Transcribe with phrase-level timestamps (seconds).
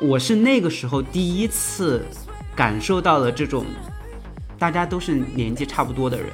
[0.00, 2.04] 我是那个时候第一次
[2.54, 3.66] 感受到了这种，
[4.56, 6.26] 大家都是年纪差不多的人，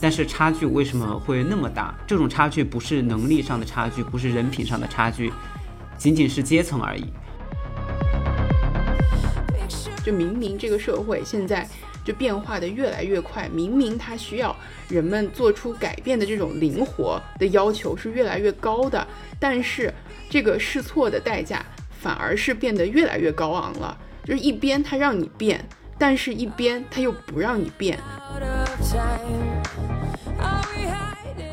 [0.00, 1.94] 但是差距为什么会那么大？
[2.06, 5.30] 这种差距不是能力上的差距，不是人品上的差距，
[5.98, 7.12] 仅仅是阶层而已。
[10.02, 11.68] 就明明这个社会现在
[12.02, 14.56] 就变化的越来越快，明明它需要
[14.88, 19.06] 人们做出改变的这种灵活的要求是越来越高的，
[19.38, 19.92] 但是
[20.30, 21.62] 这个试错的代价
[22.00, 23.96] 反而是变得越来越高昂了。
[24.24, 25.64] 就是一边它让你变，
[25.98, 27.98] 但是一边它又不让你变。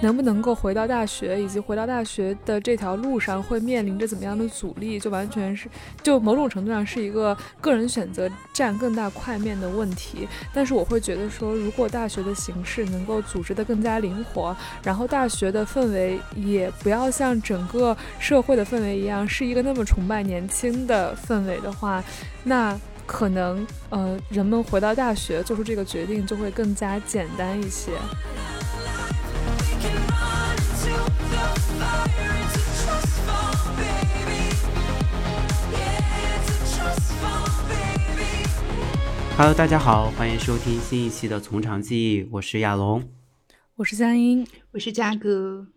[0.02, 5.68] 能不能够回到大学，以及回到大学的这条路上会面临着怎么样的阻力，就完全是，
[6.04, 10.28] 就某种程度上是一个个人选择占更大块面的问题。
[10.54, 22.04] 但是我会觉得说，如果大学的形式能够组织的更加灵活，然后大学的氛围也不要像整个社会的氛围一样是一个那么崇拜年轻的氛围的话，
[22.44, 27.92] 那可能呃人们回到大学做出这个决定就会更加简单一些。
[39.38, 43.08] Hello，大家好，欢迎收听新一期的《从长计议》，我是亚龙，
[43.76, 45.68] 我是三英，我是嘉哥。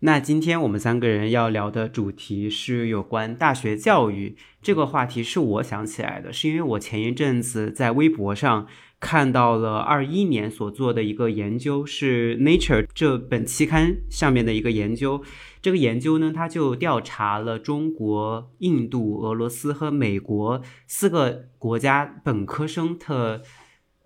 [0.00, 4.36] 那今天我们三个人要聊的主题是有关大学教育。
[4.62, 8.66] 这个话题是我想起来的，是因为我前一阵子在微博上。
[9.00, 15.22] 看到了二一年所做的一个研究，是 Nature 这本期刊上面的一个研究。
[15.62, 23.42] 这个研究呢，它就调查了中国、印度、俄罗斯和美国四个国家本科生的。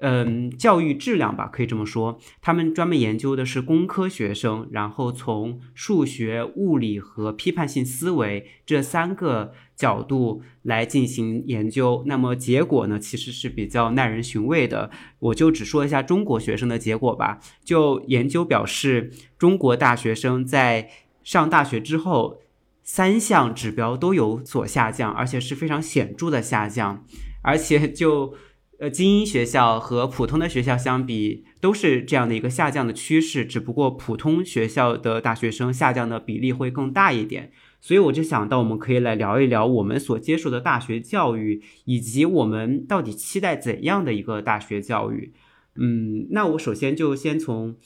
[0.00, 2.19] 嗯，教育质量吧，可以这么说。
[2.42, 12.03] 他们专门研究的是工科学生，然后从数学、物理和批判性思维这三个角度来进行研究。
[12.06, 14.91] 那么结果呢，其实是比较耐人寻味的。
[15.19, 17.41] 我就只说一下中国学生的结果吧。
[17.65, 20.91] 就研究表示，中国大学生在
[21.22, 22.41] 上大学之后，
[22.82, 27.04] 三项指标都有所下降，而且是非常显著的下降，
[27.43, 28.34] 而且就。
[28.81, 33.47] 呃，精英学校和普通的学校相比，都是这样的一个下降的趋势。
[33.47, 37.53] 只不过普通学校的大学生下降的比例会更大一点。
[37.84, 45.34] 所以我就想到，我们可以来聊一聊我们所接受的大学教育，以及我们到底期待怎样的一个大学教育。
[45.77, 47.77] 嗯，那我首先就先从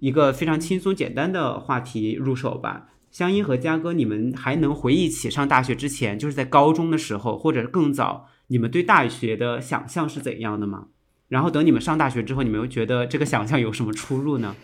[0.00, 2.88] 一个非常轻松简单的话题入手吧。
[3.10, 8.26] 香音和嘉哥，你们还能回忆起上大学之前，就是在高中的时候，或者更早？
[8.48, 10.88] 你们对大学的想象是怎样的吗？
[11.28, 14.54] 然后等你们上大学之后，你们又觉得这个想象有什么出入呢？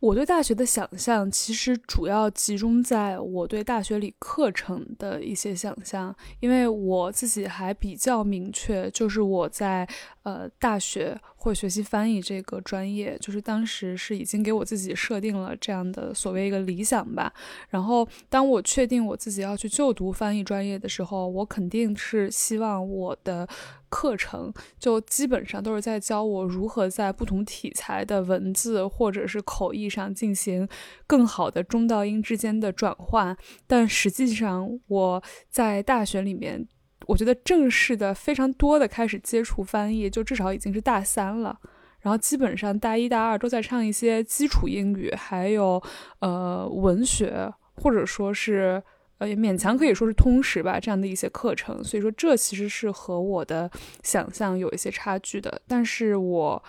[0.00, 9.86] 我对大学的想象其实主要集中在我对大学里课程的一些想象，因为我自己还比较明确，就是我在
[10.22, 17.30] 呃大学会学习翻译这个专业，就是当时是已经给我自己设定了这样的所谓一个理想吧。
[17.68, 23.46] 然后当我确定我自己要去就读翻译专业的时候，我肯定是希望我的。
[23.90, 30.66] 课程就基本上都是在教我如何在不同题材的文字或者是口译上进行
[31.06, 33.36] 更好的中到音之间的转换。
[33.66, 36.66] 但实际上，我在大学里面，
[37.06, 41.58] 我觉得正式的非常多的开始接触翻译，就至少已经是大三了。
[42.00, 45.82] 然后基本上大一大二都在上一些基础英语，还有
[46.20, 48.82] 呃文学，或者说是。
[49.20, 53.70] 呃，也勉强可以说是通识吧，这样的一些课程，所以说这其实是和我的
[54.02, 56.62] 想象有一些差距的，但是我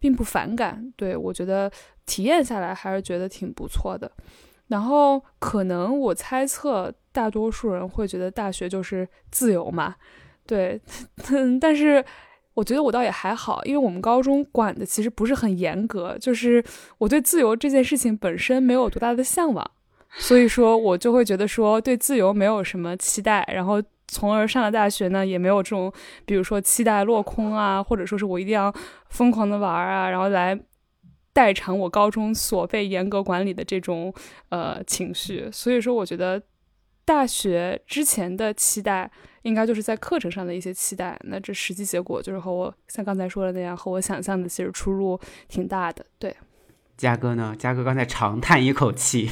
[0.00, 1.70] 并不反感，对我觉得
[2.04, 4.10] 体验下来还是觉得挺不错的。
[4.66, 9.94] 然后可能我猜测大多数人会觉得大学就是自由嘛，
[10.44, 10.80] 对，
[11.60, 12.04] 但是
[12.54, 16.64] 我觉得我倒也还好，因为我们高中管的其实不是很严格，就是
[16.98, 19.70] 我对自由这件事情本身没有多大的向往。
[20.18, 25.92] 所以说，我就会觉得说对自由没有什么期待，然后从而上了大学呢，也没有这种，
[26.26, 28.72] 比如说期待落空啊，或者说是我一定要
[29.08, 30.58] 疯狂的玩啊，然后来
[31.32, 34.12] 代偿我高中所被严格管理的这种
[34.50, 35.48] 呃情绪。
[35.50, 36.42] 所以说，我觉得
[37.06, 39.10] 大学之前的期待，
[39.42, 41.18] 应该就是在课程上的一些期待。
[41.24, 45.18] 那这实际结果就是和我像刚才说的那样，和我想象的其实出入
[45.48, 46.36] 挺大的，对。
[47.02, 47.56] 嘉哥呢？
[47.58, 49.28] 嘉哥刚才长叹一口气。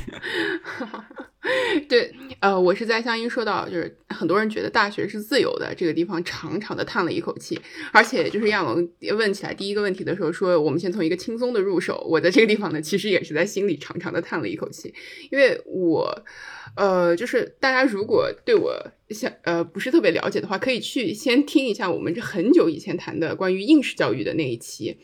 [1.88, 7.60] 对，呃，我是在香音说到，就是很多人觉得大学是自由的，这个地方长长的叹了一口气。
[7.92, 12.04] 而且就是亚龙问起来第一个问题的时候，说我们先从一个轻松的入手。
[12.10, 14.92] 我在这个地方呢，其实也是在心里长长的叹了一口气，
[15.30, 16.24] 因为我，
[16.74, 18.74] 呃，就是大家如果对我
[19.10, 24.98] 想呃不是特别了解的话，可以去先听一下我们这很久以前谈的关于应试教育的那一期。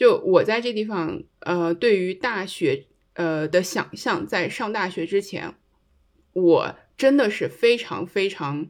[0.00, 5.54] 就我在这地方，呃，对于大学呃的想象，在上大学之前。
[6.32, 8.68] 我真的是非常非常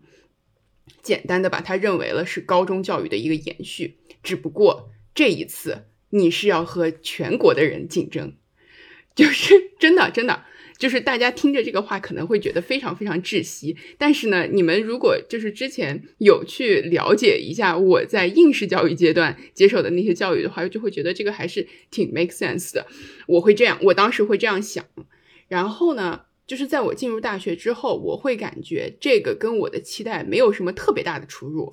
[1.03, 8.35] 简单的把它认为了是高中教育的一个延续，只不过这一次你是要和全国的人竞争，
[9.15, 10.45] 就是真的真的
[10.81, 22.85] 就是大家听着这个话可能会觉得非常非常窒息，但是呢，你们如果就是之前有去了解一下我在应试教育阶段接受的那些教育的话，就会觉得这个还是挺 make sense 的。
[23.29, 24.85] 我会这样，我当时会这样想，
[25.47, 26.23] 然后呢？
[26.47, 31.73] 就是在我进入大学之后，我会感觉这个跟我的期待没有什么特别大的出入。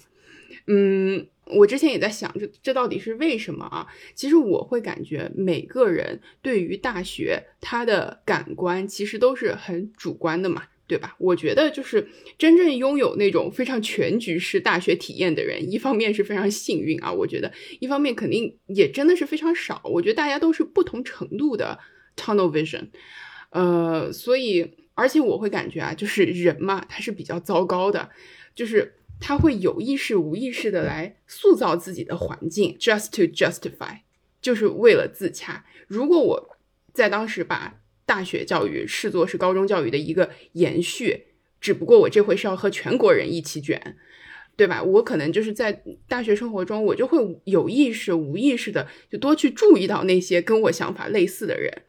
[0.67, 3.87] 嗯，我之前也在想，这这到底是为什么啊？
[4.15, 11.15] 其实我会感觉每个人对于大学他的感官其实都是很主观的嘛，对吧？
[11.19, 12.07] 我觉得就是
[12.37, 19.81] 真正拥有那种非常全局式大学体验的人，一方面是非常幸运啊，我觉得一方面肯定也真的是非常少。
[19.85, 21.79] 我觉得大家都是不同程度的
[22.15, 22.87] tunnel vision。
[23.51, 28.09] 呃，所以，而且我会感觉啊，就是人嘛，他是比较糟糕的，
[28.53, 33.99] 就是他会有意识、无意识的来塑造自己的环境，just to justify，
[34.41, 35.65] 就是为了自洽。
[35.87, 36.57] 如果我
[36.93, 41.25] 在当时把大学教育视作是高中教育的一个延续，
[41.59, 43.97] 只不过我这回是要和全国人一起卷，
[44.55, 44.83] 对吧？
[44.83, 51.83] 我可能就是在大学生活中，我就会有意识、无意识的就多去注意到那些跟我想法类似的人，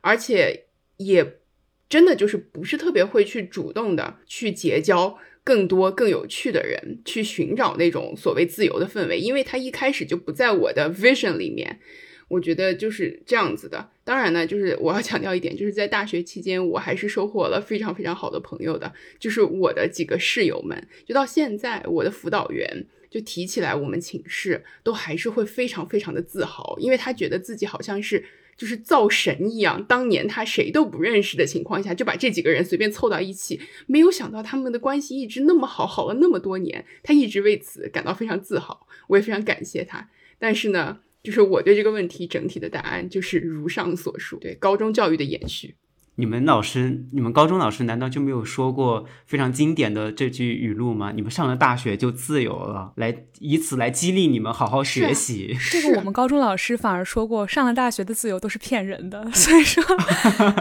[0.00, 0.66] 而且。
[0.98, 1.40] 也
[1.88, 11.80] 真的就是不是特别会去主动的去结交更多更有趣的人，去寻找那种所谓自由的氛围，因为他一开始就不在我的 vision 里面。
[12.28, 13.90] 我觉得就是这样子的。
[14.04, 28.24] 当然呢，就是我要强调一点，就是在大学期间，我还是收获了非常非常好的朋友的，就是我的几个室友们，就到现在，我的辅导员就提起来我们寝室，都还是会非常非常的自豪，因为他觉得自己好像是。
[28.56, 40.08] 就是造神一样，当年他谁都不认识的情况下，就把这几个人随便凑到一起，没有想到他们的关系一直那么好，好了那么多年，他一直为此感到非常自豪，我也非常感谢他。
[40.38, 45.74] 但是呢，就是我对这个问题整体的答案就是如上所述，对高中教育的延续。
[46.22, 51.10] 你们老师，你们高中老师难道就没有说过非常经典的这句语录吗？
[51.10, 55.58] 你们上了大学就自由了，来以此来激励你们好好学习。
[55.72, 59.28] 这个我们高中老师反而说过，上了大学的自由都是骗人的。
[59.32, 59.82] 所以说，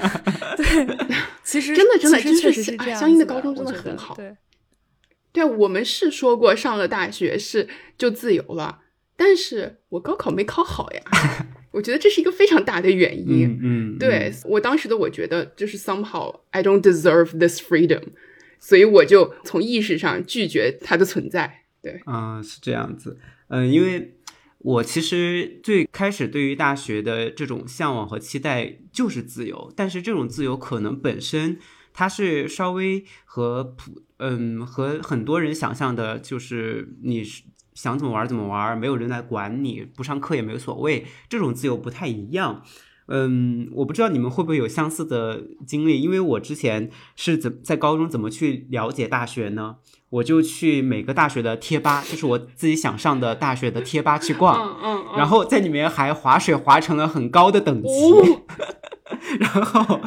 [0.58, 0.98] 对，
[1.44, 3.00] 其实真的真的确实是这样。
[3.00, 4.16] 相应的高中真的很好。
[4.16, 4.36] 对，
[5.32, 7.70] 对我们是说过上了大学是
[8.00, 8.80] 就自由了，
[9.16, 11.02] 但是我高考没考好呀。
[11.72, 13.58] 我觉得这是一个非常大的原因。
[13.62, 18.04] 嗯，对我当时的我觉得就是 somehow I don't deserve this freedom，
[18.60, 21.64] 所以我就从意识上拒绝它的存在。
[21.82, 23.18] 对，啊，是这样子。
[23.48, 24.16] 嗯，因为
[24.60, 31.58] 我其实最开始对于大学的这种向往和期待就是自由，但是这种自由可能本身
[31.94, 37.44] 它是稍微和普嗯和很多人想象的，就是你是。
[37.74, 42.64] 想怎么玩怎么玩，没有人来管你，不上课也没有所谓，这种自由不太一样。
[43.08, 49.78] 嗯，我不知道你们会不会有相似的经历，因为我之前是怎在高中怎么去了解大学呢？
[50.10, 57.90] 我就去每个大学的贴吧，就是我自己想上的大学的贴吧去逛，嗯嗯，然后在里面还划水划成了很高的等级，
[59.40, 60.00] 然后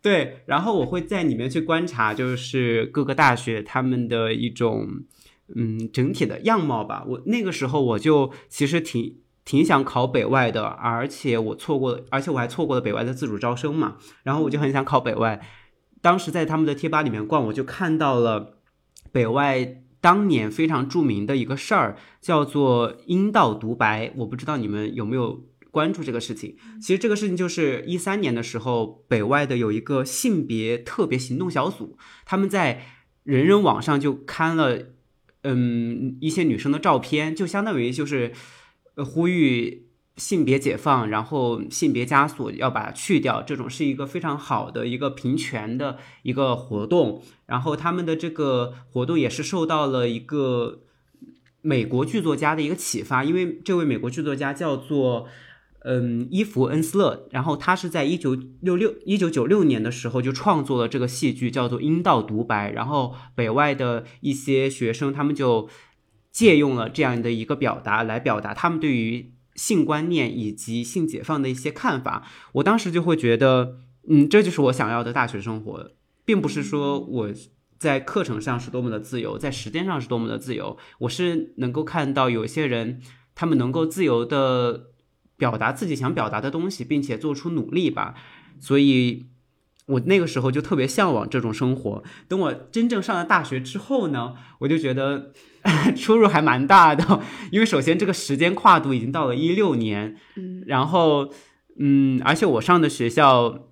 [0.00, 4.86] 对，然后我会在里面去观察，就是各个大学他们的一种。
[5.54, 7.04] 嗯，整体的样貌吧。
[7.06, 13.96] 我那个时候我就其实挺挺想考北外的，而且我错过，而且我还错过了北外的自主招生嘛。
[14.24, 15.40] 然后我就很想考北外。
[16.02, 18.58] 当时在他们的贴吧里面逛，我就看到了
[19.12, 24.12] 北外当年非常著名的一个事儿，叫做阴道独白。
[24.16, 26.56] 我不知道你们有没有关注这个事情。
[26.80, 32.82] 其实这个事情就是一三年的时候，北外的有一个性别特别行动小组，他们在
[33.22, 34.95] 人人网上就刊了。
[35.42, 38.32] 嗯，一些女生的照片，就相当于就是
[38.96, 47.22] 呼吁性别解放，然后性别枷锁要把它去掉，这种是一个非常好的一个平权的一个活动。
[47.46, 50.80] 然后他们的这个活动也是受到了一个
[51.60, 55.28] 美国剧作家的一个启发，因为这位美国剧作家叫做
[55.88, 62.70] 嗯，伊芙恩斯勒，然后他是在一九六六一九九六年的时候就创作了这个戏剧，叫做《阴道独白》。
[62.74, 65.68] 然后北外的一些学生，他们就
[66.32, 72.26] 借用了这样的一个表达来表达他们对于性观念以及性解放的一些看法。
[72.54, 73.76] 我当时就会觉得，
[74.08, 75.92] 嗯，这就是我想要的大学生活，
[76.24, 77.30] 并不是说我
[77.78, 83.00] 在课程上是多么的自由，在时间上是多么的自由，我是能够看到有些人
[83.36, 84.95] 他们能够自由的。
[85.36, 88.14] 表达自己想表达的东西，并且做出努力吧。
[88.58, 89.26] 所以，
[89.86, 92.02] 我那个时候就特别向往这种生活。
[92.26, 95.32] 等我真正上了大学之后呢，我就觉得
[95.94, 97.20] 出入还蛮大的。
[97.52, 101.30] 因为首先这个时间跨度已经到了一六年，嗯，然后，
[101.78, 103.68] 嗯，而且我上的学校，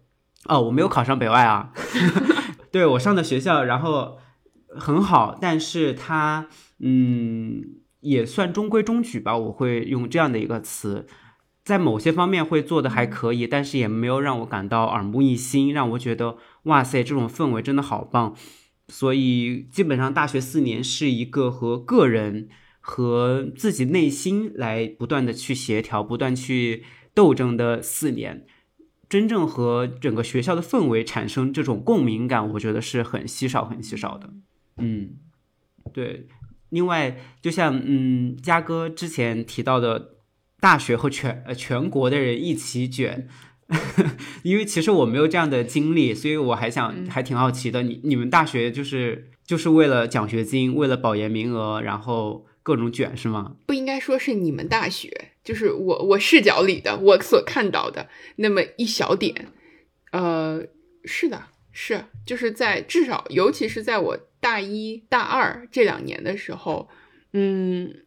[0.47, 1.73] 哦，我没有考上北外啊。
[2.71, 4.18] 对我上的学校，然后
[4.76, 6.49] 很好，但是它，
[6.80, 7.62] 嗯，
[8.00, 9.37] 也算中规中矩吧。
[9.37, 11.06] 我会用这样的一个词。
[11.64, 18.37] 在某些方面会做的还可以，但是也没有让我感到耳目一新，让我觉得哇塞，这种氛围真的好棒。
[18.88, 28.44] 所以基本上大学四年是一个和个人和自己内心来不断的去协调、不断去斗争的四年。
[29.09, 34.28] 真正和整个学校的氛围产生这种共鸣感，我觉得是很稀少、很稀少的。
[34.76, 35.14] 嗯，
[35.94, 36.26] 对。
[36.68, 40.11] 另外，就像嗯，嘉哥之前提到的。
[40.64, 43.28] 大学和全呃全国的人一起卷，
[44.42, 47.83] 因为其实我没有这样的经历，所以我还想还挺好奇的。
[47.83, 53.56] 你你们大学就是就是为了奖学金，为了保研名额，然后各种卷是吗？
[53.66, 59.49] 不应该说是你们大学，就是我我视角里的我所看到的那么一小点。
[60.12, 60.62] 呃，
[61.04, 61.42] 是的，
[61.73, 66.88] 是就是在至少，尤其是在我大一大二这两年的时候，
[67.35, 68.03] 嗯。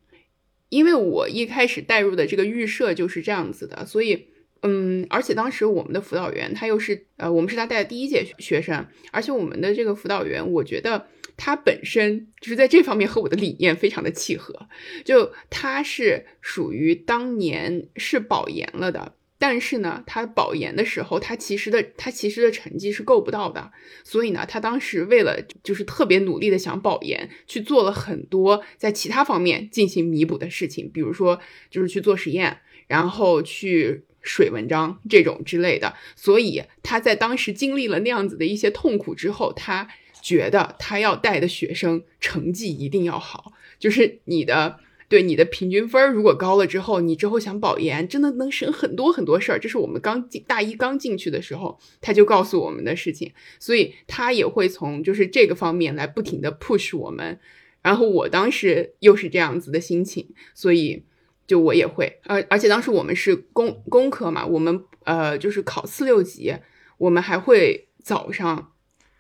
[0.69, 4.27] 因为我一开始带入的这个预设就是这样子的，所以，
[4.62, 14.67] 嗯，而且当时我们的辅导员他又是，呃，我们是他带的第一届学生，而且我们的这个辅导员，我觉得他本身就是在这方面和我的理念非常的契合，
[15.05, 19.13] 就他是属于当年是保研了的。
[19.39, 23.72] 但是呢，他保研的时候，他其实的他其实的成绩是够不到的，
[24.03, 31.39] 所以呢，他当时为了就是特别努力的想保研，去做了很多在其他方面进行弥补的事情，比如说
[31.70, 35.94] 就是去做实验，然后去水文章这种之类的。
[36.15, 39.88] 所以他在当时经历了那样子的一些痛苦之后，他
[40.22, 44.79] 觉得他要带的学生成绩一定要好，就是你的。
[45.10, 49.60] 对你的平均分如果高了之后，你之后想保研，真的能省很多很多事儿。
[49.60, 57.40] 这是我们刚进大一刚进去的时候，他就告诉我们的事情，所以他也会从就是这个方面来不停的 push 我们。
[57.82, 61.06] 然后我当时又是这样子的心情，所以
[61.46, 66.54] 就我也会，而而且当时我们是工工科嘛，我们呃就是考四六级，
[66.98, 68.74] 我们还会早上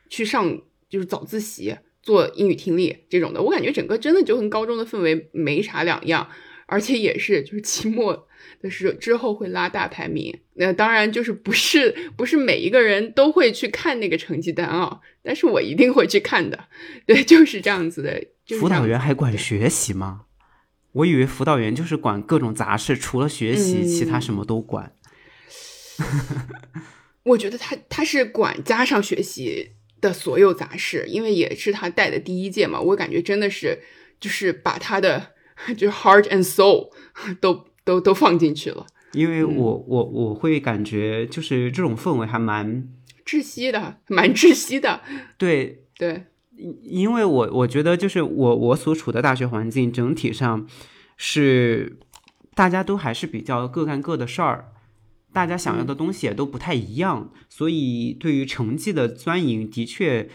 [0.09, 1.77] 去上就是早自习。
[2.07, 6.25] 做英语听力这种的，我感觉整个真的就跟高中的氛围没啥两样，
[6.65, 8.29] 而且也是就是期末
[8.61, 10.33] 的时候之后会拉大排名。
[10.53, 16.57] 那当然就是不是不是每一个人都会去看那个成绩单啊，但是我一定会去看的。
[17.05, 18.23] 对，就是这样子的。
[18.57, 20.21] 辅导员还管学习吗？
[20.93, 24.93] 我以为辅导员就是管各种杂事，除了学习，其他什么都管。
[27.23, 29.73] 我觉得他他是管加上学习。
[30.01, 33.79] 的所有杂事，因为也是他带的第一届嘛，我感觉真的是
[34.19, 35.33] 就是把他的
[35.75, 36.89] 就 heart and soul
[37.41, 38.85] 都都都放进去了。
[39.13, 42.87] 因为我我我会感觉就是这种氛围还蛮
[43.25, 45.01] 窒息的，蛮窒息的。
[45.37, 46.25] 对 对，
[46.83, 50.67] 因为我我觉得就是我我所处的大学环境整体上
[51.15, 51.97] 是
[52.53, 54.73] 大家都还是比较各干各的事儿。
[55.33, 60.29] 大家想要的东西也都不太一样，所以对于成绩的钻营的确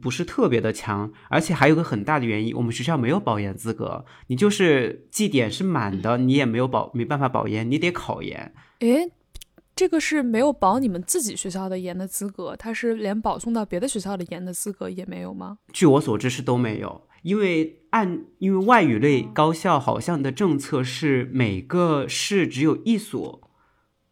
[0.00, 8.52] 不是特别的强，而且还有个很大的原因，我们学校没有保研资格，你就是绩点是满的，你也没有保没办法保研，你得考研。
[8.80, 9.10] 诶，
[9.74, 15.56] 这个是没有保你们自己学校的研的资格，他是连保送到别的学校的研的资格也没有吗？
[15.72, 23.40] 据我所知是都没有，因为按因为外语类高校好像的政策是每个市只有一所。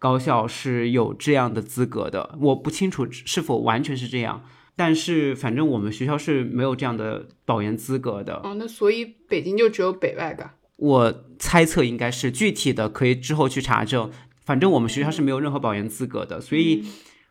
[0.01, 4.43] 高校是有这样的资格的，我不清楚是否完全是这样，
[4.75, 8.41] 但是反正我们学校是没有这样的保研资格的。
[8.43, 10.55] 哦，那所以北京就只有北外吧？
[10.79, 14.11] 我猜测应该是具体的，可以之后去查证。
[14.43, 16.83] 反正我们学校是没有任何保研资格的，所以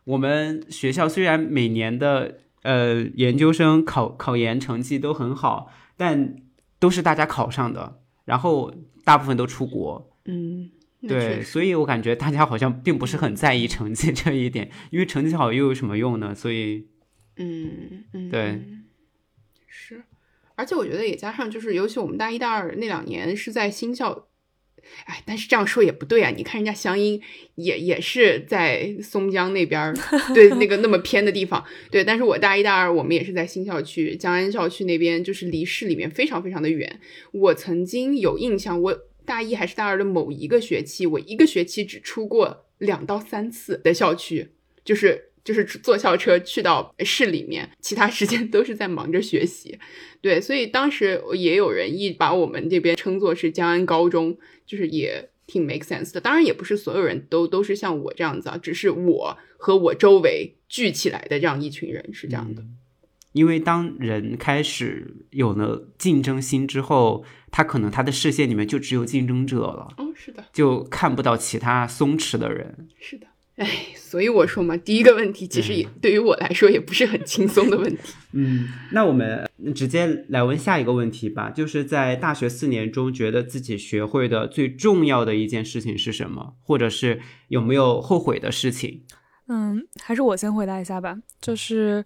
[0.04, 6.36] 我们学校虽然每年的呃研究生考考研成绩都很好，但
[6.78, 8.72] 都是大家考上的，然后
[9.04, 10.12] 大部分都出国。
[10.26, 10.70] 嗯。
[11.06, 16.34] 对，所以我感觉大家好像并不是很在意成绩这一点，因为成绩好又有什么用呢？
[16.34, 16.86] 所以，
[17.36, 18.60] 嗯嗯，对，
[19.66, 20.02] 是，
[20.54, 24.26] 而且我觉得也加上就是，尤其我们大一、大二那两年是在新校。
[25.04, 26.30] 哎，但是这样说也不对啊！
[26.34, 27.20] 你看人家湘音
[27.54, 29.94] 也也是在松江那边，
[30.34, 32.02] 对那个那么偏的地方，对。
[32.02, 36.98] 但是我大一大二我们也是在新校区江安校区那边，就是离市里面非常非常的远。
[37.30, 38.98] 我曾经有印象，我
[39.30, 44.50] 大一还是大二的某一个学期，我一个学期只出过两到三次的校区，
[44.84, 45.26] 就是。
[45.42, 49.78] 就是坐校车去到市里面，其他时间都是在忙着学习。
[50.20, 56.20] 对，所以当时也有人一把我们这边称作是江安高中，就是也挺 make sense 的。
[56.20, 62.62] 当然，也不是所有人都都是像我这样子啊，只是我和我周围聚起来的这样一群人是这样的。
[63.32, 69.88] 因为当人开始有了竞争心之后，他可能他的视线里面就只有竞争者了。
[69.98, 72.88] 哦，是的，就看不到其他松弛的人。
[72.98, 73.26] 是的。
[73.56, 78.14] 哎，所以我说嘛，第一个问题其实也对于我来说也不是很轻松的问题。
[78.32, 89.02] 嗯，那我们直接来问下一个问题吧，就是在大学四年中，觉得自己学会的最重要的一件事情是什么，或者是有没有后悔的事情？
[89.48, 92.04] 嗯，还是我先回答一下吧，就是。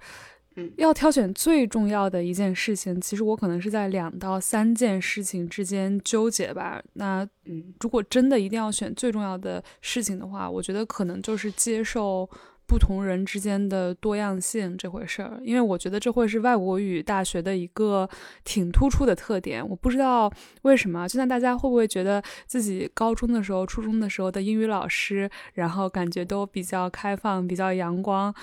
[0.77, 6.83] 要挑选最重要的一件事情，其实我可能是在两到三件事情之间纠结吧。
[6.95, 12.29] 那嗯，如果真的一定要选最重要的事情的话，我觉得可能就是接受
[12.67, 18.09] 不同人之间的多样性这回事儿，因为我觉得这会是外国语大学的一个
[18.45, 19.67] 挺突出的特点。
[19.69, 20.33] 我不知道
[20.63, 28.35] 为什么，就像大家会不会觉得自己高中的时候、初中的时候的英语老师，然后感觉都比较开放、比较阳光。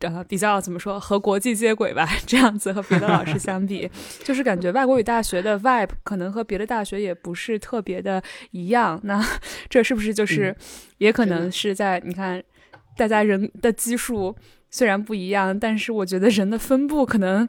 [0.00, 3.90] 呃，比较怎么说和国际接轨吧， 这样子和别的老师相比，
[4.22, 9.00] 就是感觉外国语大学的 vibe 可能和别的大学也不是特别的一样。
[9.02, 9.20] 那
[9.68, 10.54] 这是不是就是，
[10.98, 12.40] 也可能是在你看，
[12.96, 14.36] 大家人的基数
[14.70, 17.48] 虽然不一样，但是我觉得人的分布可能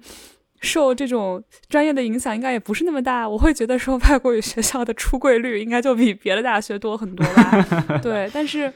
[0.60, 3.30] 受这种专业的影响应该也不是那么大。
[3.30, 8.00] 我会觉得说外国语学校的出柜率应该就比别的大学多很多吧。
[8.02, 8.74] 对，但是。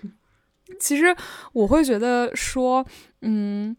[0.80, 1.16] 其实
[1.52, 2.84] 我会觉得说，
[3.26, 3.76] 嗯，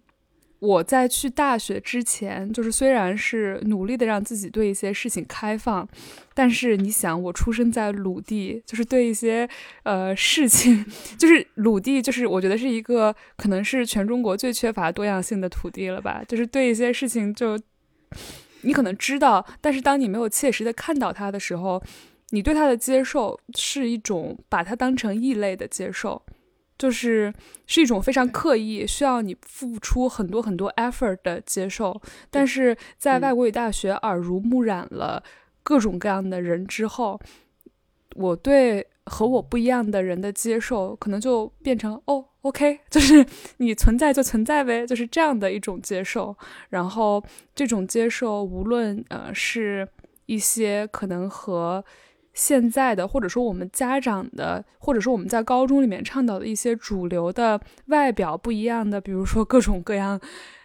[0.58, 5.86] 我在去大学之前，就是虽然是努力的让自己对一些事情开放，
[6.32, 9.46] 但是你想，我出生在鲁地，就是对一些
[9.82, 10.84] 呃事情，
[11.18, 16.22] 就是鲁地，就是我觉得是一个可能是全中国最缺乏多样性的土地了吧。
[16.26, 17.60] 就是对一些事情，就
[18.62, 21.82] 你可能知道，但是当你没有切实的看到它的时候，
[22.30, 26.22] 你对它的接受是一种把它当成异类的接受。
[26.76, 27.32] 就是
[27.66, 35.22] 是一种非常刻意，需要你付出很多很多 effort 的接受，但是在外国语大学耳濡目染了
[35.62, 37.20] 各种各样的人之后，
[38.16, 43.24] 我对和我不一样的人的接受，可能就变成哦，OK，就是
[43.58, 46.36] 你存在就存在呗，就是这样的一种接受。
[46.70, 47.22] 然后
[47.54, 49.88] 这种接受，无论呃是
[50.26, 51.84] 一些可能和。
[52.34, 60.20] 现在的，或者说我们家长的，或者说我们在高中里面倡导的一些主流的外表不一样的，比如说各种各样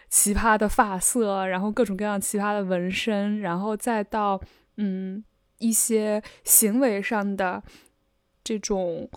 [0.08, 4.40] 奇葩的发色，然后各种各样奇葩的纹身，然后再到
[4.76, 5.24] 嗯
[5.58, 7.62] 一些行为上的
[8.44, 9.08] 这种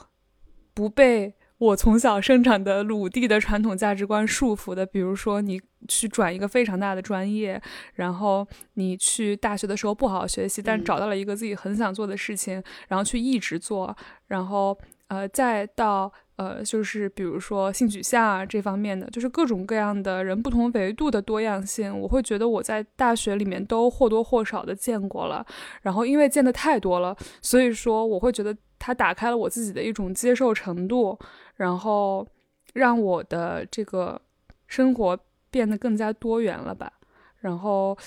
[0.73, 1.33] 不被。
[1.63, 7.61] 我从小生长的鲁地的传统价值观束缚的，比如说你去转一个非常大的专业，
[7.93, 13.95] 然后你去大学的时候不好好学习，但找到了一个自己很想做的事情，然后去一直做，
[14.27, 25.45] 然后呃再到呃就是比如说性取向啊这方面的，就是各种各样的人不同维度的多样性，我会觉得我在大学里面都或多或少的见过了，
[25.81, 31.17] 然后因为见的太多了，所以说我会觉得它打开了我自己的一种接受程度。
[31.55, 32.27] 然后
[32.73, 34.19] 让我的这个
[34.67, 35.17] 生活
[35.51, 36.91] 变得更加多元了吧。
[37.39, 37.97] 然后，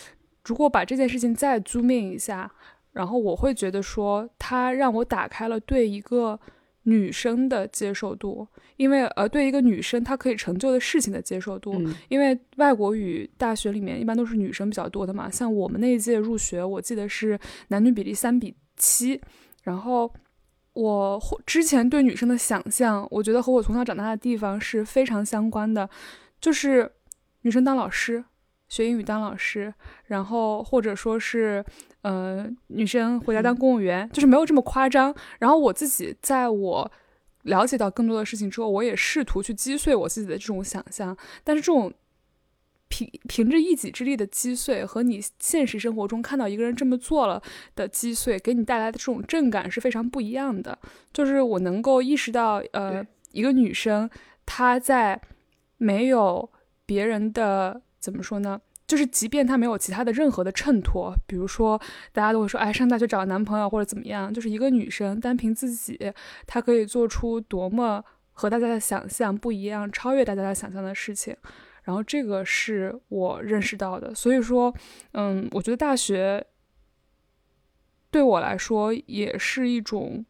[0.45, 2.51] 如果把这件事情再 zoom in 一下，
[2.93, 6.41] 然后我会觉得说，它让我打开了对一个
[6.85, 11.81] 女生的接受度，因为呃，对一个女生她可以成就的事情的接受度。
[12.09, 19.21] 因为外国语大学里面一般都是女生比较多的嘛，像我们那一届入学，我记得是男女比例三比七，
[19.63, 20.13] 然后。
[20.77, 25.89] 我之前对女生的想象，我觉得和我从小长大的地方是非常相关的，
[26.39, 26.93] 就是
[27.41, 28.23] 女生当老师，
[28.69, 29.73] 学英语当老师，
[30.05, 31.65] 然后或者说是，
[32.03, 35.15] 呃，女生回家当公务员，就是没有这么夸张。
[35.39, 36.93] 然后我自己在我
[37.45, 41.91] 了解到更多的事情之后，我也试图去击碎我自己的这种想象，但是这种
[42.89, 47.43] 凭凭着一己之力的击碎，和你现实生活中看到一个人这么做了
[47.75, 50.79] 的击碎，给你带来的这种震感是非常不一样的。
[51.13, 54.09] 就是我能够意识到，呃，一个女生
[54.45, 55.21] 她在
[55.79, 56.51] 没有
[56.87, 58.61] 别人的怎么说呢？
[58.87, 61.77] 就是即便她没有其他的任何的衬托，比如说
[62.13, 65.99] 大家都会说，哎，上大学找个男朋友或者怎么样，就是一个女生单凭自己，
[66.47, 71.37] 她可以做出多么和大家的想象不一样、超越大家的想象的事情。
[71.87, 74.75] 然后这个是我认识到的，所以说，
[75.13, 76.45] 嗯，我觉得大学
[78.11, 80.27] 对我来说也是一种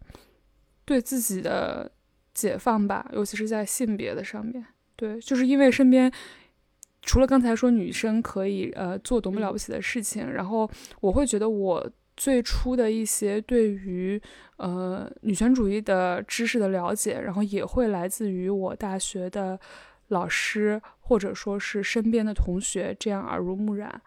[0.84, 1.90] 对自己的
[2.34, 4.66] 解放吧，尤其是在性别的上面。
[4.96, 6.12] 对，就是因为身边
[7.00, 14.20] 除了刚才说女生可以呃做多么了不起的事情，然后我会觉得我最初的一些对于
[14.58, 19.58] 呃女权主义的知识的了解，然后也会来自于我大学的。
[20.08, 24.00] 老师或者说是身边的同学，这样耳濡目染，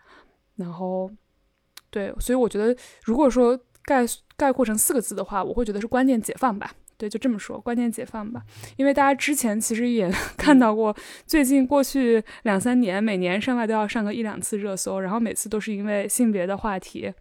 [0.56, 1.12] 然后，
[1.90, 4.06] 对，所以我觉得，如果说概
[4.38, 6.72] 概括成四个字的话，我会觉得是观念解放吧。
[6.98, 8.44] 对，就这么说，观念解放吧。
[8.76, 10.94] 因为大家之前其实也 看到过，
[11.26, 17.14] 最近过去两三年，每年上外都要上个一两次热搜，然后每次都是因为性别的话题。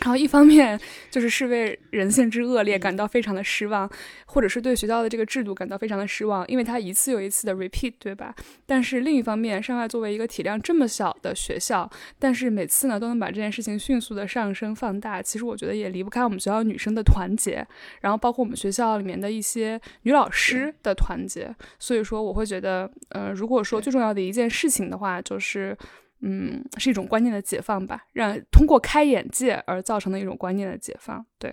[0.00, 3.88] 然后一方面就是是为人性之恶劣感到非常的失望，
[4.24, 8.34] 或者是对学校的这个制度感到非常的失望，因为它一次又一次的 repeat，对吧？
[8.64, 17.64] 但是另一方面，上外作为一个体量这么小的学校，但是每次呢都能把这件事情迅速的上升放大，其实我觉得也离不开我们学校女生的团结，
[18.00, 21.54] 然后包括我们学校里面的一些女老师的团结。
[21.78, 25.76] 所以说，我会觉得，呃，如果说最重要的一件事情的话，就是。
[26.24, 31.26] 嗯，是一种观念的解放吧，让通过开眼界而造成的一种观念的解放。
[31.36, 31.52] 对，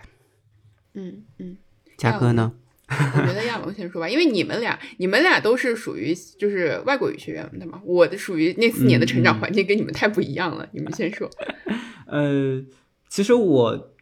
[0.93, 1.57] 嗯嗯，
[1.97, 2.53] 嘉哥呢？
[2.87, 10.69] 我觉得亚龙先说吧，因为你们俩，你们俩都是属于就是外国语学院的嘛，我的属于那四年的成长环境跟你们太不一样了。
[10.71, 11.27] 你们先说。
[12.05, 12.63] 呃，
[13.07, 13.95] 其实我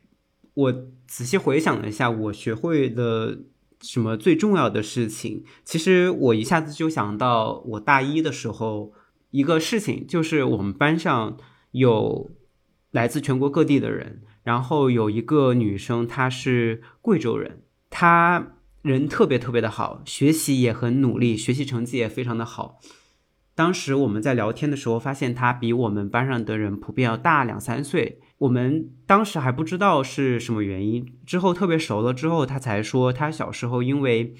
[0.54, 0.74] 我
[1.08, 3.40] 仔细回想了一下，我学会的
[3.82, 8.92] 什么最重要的事情，其实我一下子就想到我大一的时候。
[9.38, 11.38] 一个事情就是我们班上
[11.70, 12.32] 有
[12.90, 22.80] 来自全国各地的人，然后有一个女生，她是贵州人，她人特别特别的好，学习也很努力，学习成绩也非常的好。
[23.54, 28.20] 当时我们在聊天的时候，发现她比我们班上的人普遍要大两三岁。
[28.40, 34.34] 我们当时还不知道是什么原因，之后特别熟了之后，她才说她小时候因为。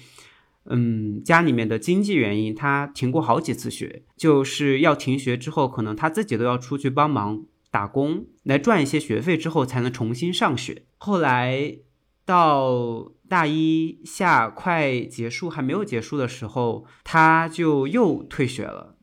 [0.66, 10.84] 嗯，家里面的经济原因，他停过好几次学，就是要停学之后，可能他自己都要出去帮忙打工来赚一些学费，之后才能重新上学。
[10.98, 11.78] 后来
[12.26, 18.98] 到大一下快结束还没有结束的时候，他就又退学了，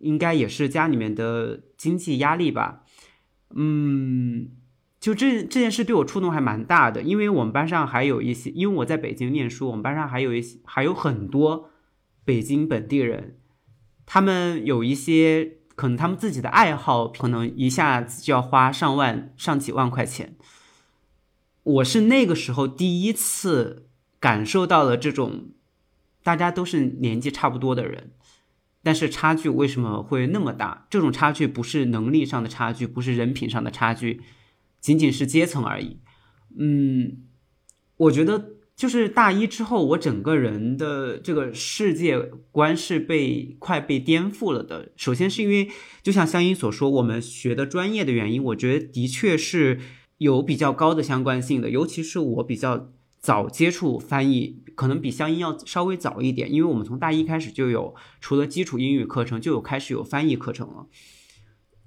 [0.00, 2.82] 应该也是家里面的经济压力吧。
[3.54, 4.50] 嗯。
[4.98, 11.70] 就这这件事对我触动还蛮大的，因为我们班上还有一些，因为我在北京念书，我们班上还有一些还有很多
[12.24, 13.38] 北京本地人，
[14.04, 20.34] 他们有一些可能他们自己的爱好，可能一下子就要花上万上几万块钱。
[21.62, 25.50] 我是那个时候第一次感受到了这种，
[26.22, 28.12] 大家都是年纪差不多的人，
[28.82, 30.86] 但是差距为什么会那么大？
[30.88, 34.22] 这种差距不是能力上的差距，不是人品上的差距。
[34.80, 35.98] 仅仅是阶层而已，
[36.58, 37.22] 嗯，
[37.96, 42.18] 我觉得就是大一之后，我整个人的这个世界
[42.50, 44.92] 观是被快被颠覆了的。
[44.96, 45.68] 首先是因为，
[46.02, 49.80] 就像香音所说，我们学的专业的原因，我觉得的确是
[50.18, 51.70] 有比较高的相关性的。
[51.70, 60.86] 尤其是我比较早接触翻译，可能比香音要稍微早一点，因为我们从大一开始就有，除了基础英语课程，就有开始有翻译课程了，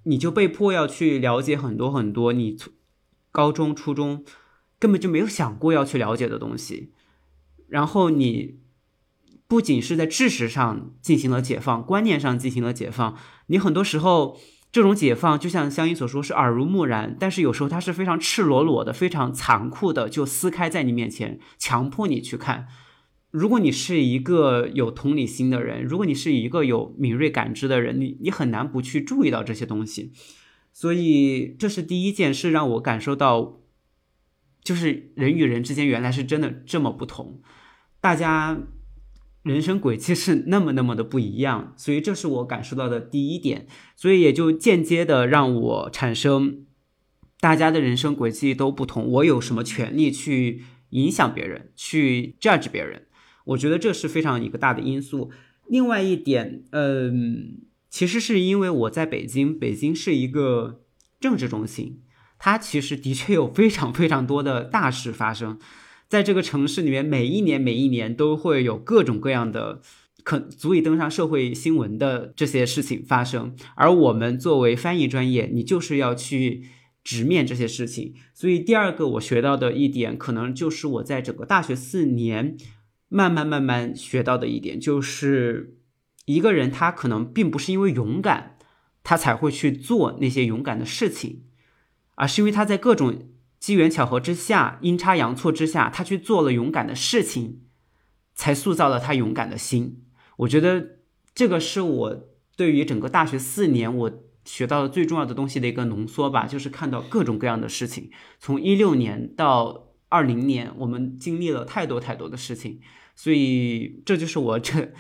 [0.06, 2.58] 你就被迫要去了解很多很多你。
[3.32, 4.24] 高中、初中
[4.80, 6.94] 根本就没有想过要去了解的东西，
[7.68, 8.60] 然后你
[9.48, 14.40] 不仅是在知识上进行了解放，观念上进行了解放，你很多时候
[14.72, 22.68] 这种解放就像香音所说是耳濡目染，但是有时候它是非常赤裸裸的、非常残酷的，就撕开在你面前，强迫你去看。
[23.32, 30.14] 如果你是一个有同理心的人，如果你是一个有敏锐感知的人，你你很难不去注意到这些东西。
[30.80, 33.60] 所以，这是第一件事让我感受到，
[34.64, 37.42] 就是人与人之间原来是真的这么不同，
[38.00, 38.58] 大家
[39.44, 41.74] 人生轨迹是那么那么的不一样。
[41.76, 43.68] 所以，这是我感受到的第一点。
[43.98, 46.66] 所以，也就间接的让我产生，
[47.42, 53.06] 大家的人生轨迹都不同，我有什么权利去影响别人，去 judge 别人？
[53.48, 55.30] 我觉得这是非常一个大的因素。
[55.68, 57.64] 另外一点，嗯。
[57.90, 60.82] 其实是因为我在北京，北京是一个
[61.20, 62.02] 政治中心，
[62.38, 65.60] 它其实的确有非常非常多的大事发生，
[66.08, 69.82] 在这个城市里面，每一年每一年都会有各种各样的
[70.24, 76.64] 可足以登上社会新闻的这些事情发生，而我们作为翻译专业，你就是要去
[77.04, 78.14] 直面这些事情。
[78.34, 82.56] 所以第二个我学到的一点，可能就是我在整个大学四年
[83.08, 85.79] 慢慢慢慢学到的一点，就是
[86.30, 88.60] 一个人他可能并不是因为勇敢，
[89.04, 91.46] 他才会去做那些勇敢的事情，
[92.14, 97.62] 而是因为他在各种机缘巧合之下、阴差阳错之下，他去做了勇敢的事情，
[98.36, 100.04] 才塑造了他勇敢的心。
[100.38, 101.00] 我觉得
[101.34, 104.12] 这个是我对于整个大学四年我
[104.46, 108.12] 学到的最重要的东西的一个浓缩吧，就是看到各种各样的事情。
[108.38, 112.80] 从一六年到二零年，我们经历了太多太多的事情，
[113.16, 114.94] 所以这就是我这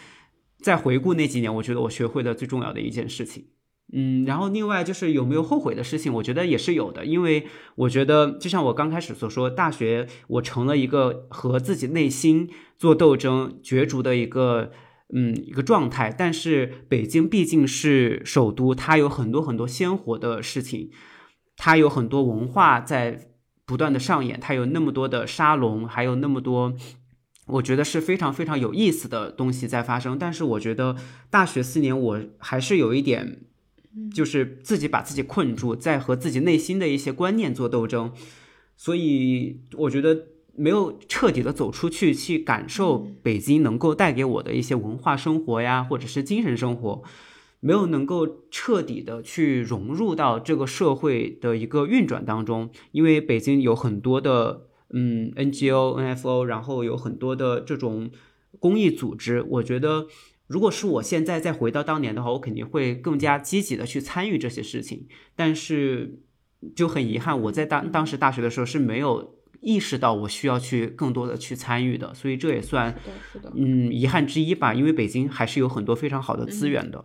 [0.61, 3.47] 在回顾那几年，我觉得我学会的最重要的一件事情。
[3.91, 14.71] 嗯，然后另外就是有没有后悔的事情，我觉得也是有的，因为我觉得就像我刚开始所说，大学我成了一个和自己内心做斗争、角逐的一个。
[15.11, 20.91] 嗯，一个状态，但是北京毕竟是首都，它有很多很多鲜活的事情，
[21.57, 23.31] 它有很多文化在
[23.65, 26.75] 不断的上演，它有那么多的沙龙，还有那么多，
[27.49, 30.17] 我觉得是非常非常有意思的东西在发生。
[30.17, 30.95] 但是我觉得
[31.29, 33.41] 大学四年，我还是有一点，
[34.13, 38.11] 就是自己把自己困住，在和自己内心的一些观念做斗争，
[38.75, 40.25] 所以我觉得。
[40.55, 47.01] 没有彻底的走出去，去感受北京能够带给我的一些文化生活呀，或者是精神生活，
[47.61, 52.69] 没有能够彻底的去融入到这个社会的一个运转当中。
[52.91, 58.09] 因为北京有很多的嗯 NGO、NFO，然后有很多的这种
[58.59, 59.41] 公益组织。
[59.43, 60.07] 我觉得，
[60.47, 65.07] 如果是我现在再回到当年的话，我肯定会更加积极的去参与这些事情。
[65.35, 66.19] 但是
[66.75, 69.37] 就很遗憾，我在当当时大学的时候是没有。
[69.61, 72.97] 意识到我需要去更多的去参与的，所以这也算
[73.57, 74.73] 嗯遗憾之一吧。
[74.73, 77.03] 因为北京还是有很多非常好的资源的。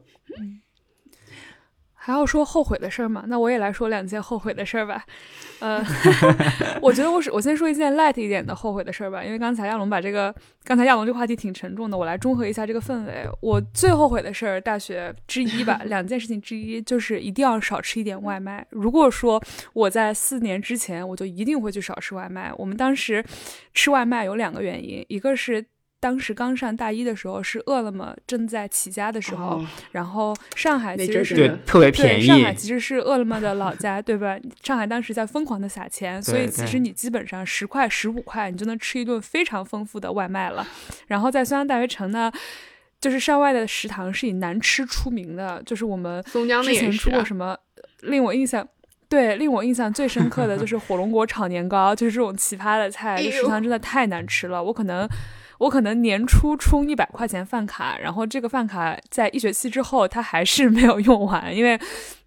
[2.06, 3.24] 还要说后悔的事儿吗？
[3.28, 5.02] 那我也来说两件后悔的事儿吧。
[5.60, 5.82] 呃，
[6.82, 9.24] 我觉得我是我先说一件 light 一点的后悔的事儿吧。
[9.24, 13.26] 因为刚才亚龙把这个刚才亚龙这个话题挺沉重的，我来中和一下这个氛围。
[13.40, 18.66] 我最后悔的事儿，大学之一吧， 两件事情之一就是一定要少吃一点外卖。
[18.68, 22.52] 如果说我在四年之前，我就一定会去少吃外卖。
[22.58, 23.24] 我们当时
[23.72, 25.64] 吃外卖有两个原因，一个是。
[26.04, 32.26] 当时刚上大一的时候，是饿了么正在起家的时候，然后上海其实是特别便宜。
[32.26, 34.38] 上海其实是饿了么的老家，对吧？
[34.62, 40.66] 上海当时在疯狂的撒钱，所以其实你基本上十块、十五块，你就能吃一顿非常丰富的外卖了。
[41.06, 42.30] 然后在松江大学城呢，
[43.00, 47.56] 就是上外的食堂是以难吃出名的，就是我们松江之前出过什么，
[48.02, 48.68] 令我印象
[49.08, 55.08] 对令我印象最深刻的就是火龙果炒年糕，就是这种奇葩的菜，这食堂真的太难吃了，我可能。
[55.58, 61.78] 我可能年初充一百块钱饭卡，然后这个饭卡在一学期之后它还是没有用完，因为，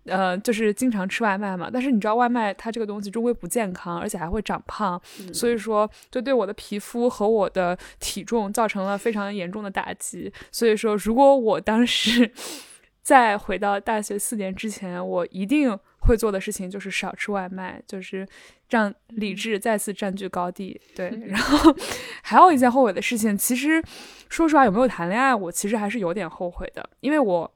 [0.06, 1.70] 呃，就是经常吃外卖嘛。
[1.72, 5.02] 但是你知道外卖它这个东西终归不健康，而且还会长胖，
[5.34, 10.32] 所以说就对我的皮肤和我的体重造成了非常严重的打击。
[10.52, 12.32] 所以说，如果我当时
[13.04, 18.28] 再回到大学四年之前，我一定会做的事情就是少吃外卖，就是。
[18.70, 21.08] 让理智再次占据高地，对。
[21.26, 21.74] 然后
[22.22, 23.82] 还有一件后悔的事情，其实
[24.28, 27.50] 说实话，有没有谈恋爱，我其实还是有点后悔的，因为我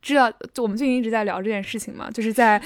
[0.00, 2.62] 知道，就我们最近一直在聊这件事情嘛，就是在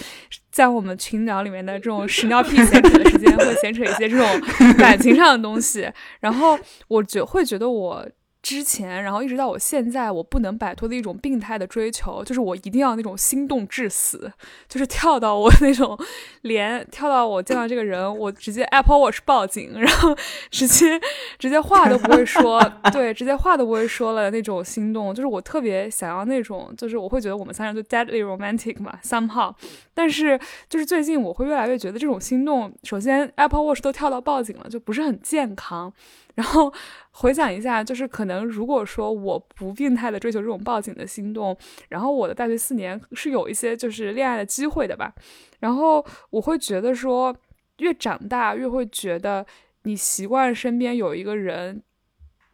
[0.51, 4.29] 在我们群聊里面的这种屎尿屁闲扯的时间，会闲扯一些这种
[4.77, 8.07] 感情上的东西，然后我觉会觉得我。
[8.45, 14.31] 之前，然后一直到我现在，我不能摆脱的一种病态的追求，就是我一定要那种心动致死，
[14.69, 15.99] 就是跳到我那种
[16.43, 20.15] 连跳到我见到这个人，我直接 Apple Watch 报警，然后
[20.51, 21.01] 直接
[21.39, 29.55] 直接话都不会说， 对，直接话都不会说了那种心动，就是我特别想要那种，就是我会觉得我们三人就 deadly romantic 嘛，somehow，
[29.95, 35.91] 但是就是最近我会越来越觉得这种心动，首先 Apple Watch 都跳到报警了，就不是很健康。
[36.35, 36.73] 然后
[37.17, 41.57] 回想一下，就是可能如果说我不病态的追求这种报警的心动，
[41.89, 45.15] 然后我的大学四年是有一些就是恋爱的机会的吧。
[45.61, 47.33] 然后我会觉得说，
[47.79, 49.47] 越长大越会觉得
[49.85, 51.81] 你习惯身边有一个人，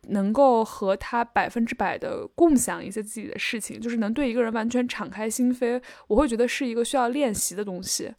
[0.09, 5.83] 能够和他百分之百的共享一些自己的事情，就是能对一个人完全敞开心扉。
[6.07, 8.15] 我会觉得是一个需要练习的东西。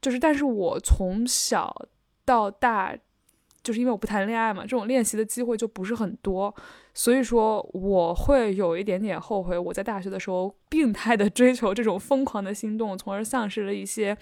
[0.00, 1.88] 就是，但是我从小
[2.24, 2.96] 到大。
[3.64, 6.54] 就是因为我不谈恋爱嘛，这种练习的机会就不是很多，
[6.92, 14.16] 所以说我会有一点点后悔，我在大学的时候病态的追求这种疯狂的心动，从而丧失了一些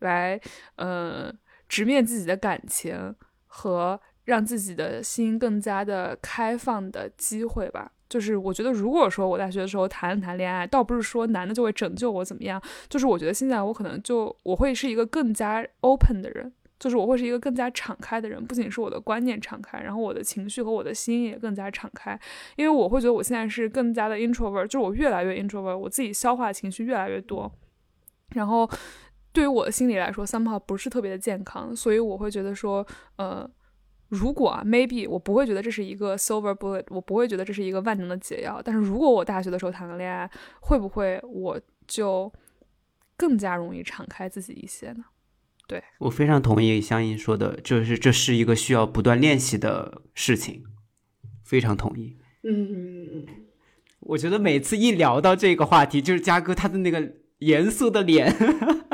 [0.00, 0.38] 来
[0.76, 1.32] 呃
[1.68, 3.14] 直面自己的感情
[3.46, 7.92] 和让自己的心更加的开放的机会吧。
[8.08, 22.18] 就是我觉得，如果说我大学的时候谈了谈恋爱，倒不是说男的就会拯救我怎么样，就是我觉得现在我可能就我会是一个更加 open 的人，就是我会是一个更加敞开的人，不仅是我的观念敞开，然后我的情绪和我的心也更加敞开，
[22.56, 27.52] 因为我会觉得我现在是更加的 introvert，就是我越来越 introvert，我自己消化情绪越来越多，
[28.30, 28.68] 然后
[29.32, 32.84] 对于我的心理来说，somehow 不是特别的健康，所以我会觉得说，
[33.16, 33.48] 呃。
[34.10, 38.60] 如果啊，maybe 我不会觉得这是一个 silver bullet，我不会觉得这是一个万能的解药。
[38.60, 40.28] 但是如果我大学的时候谈个恋爱，
[40.62, 42.28] 会不会我就
[43.16, 45.04] 更加容易敞开自己一些呢？
[45.70, 50.64] 对我非常同意香音说的，就是这是一个需要不断练习的事情，
[51.44, 52.16] 非常同意。
[52.42, 53.24] 嗯，
[54.00, 58.34] 我觉得每次一聊到这个话题，就是嘉哥他的那个严肃的脸。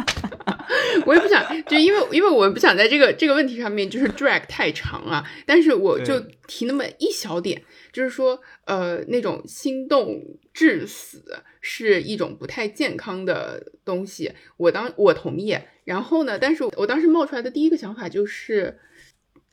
[1.07, 10.21] 我也不想，就因为因为我不想在这个这个问题上面就是 drag 太长啊，但是我就提那么一小点，就是说，呃，那种心动
[10.53, 11.23] 致死
[11.61, 15.57] 是一种不太健康的东西，我当我同意。
[15.85, 18.81] 然后呢，但是我当时冒出来的第一个想法就是，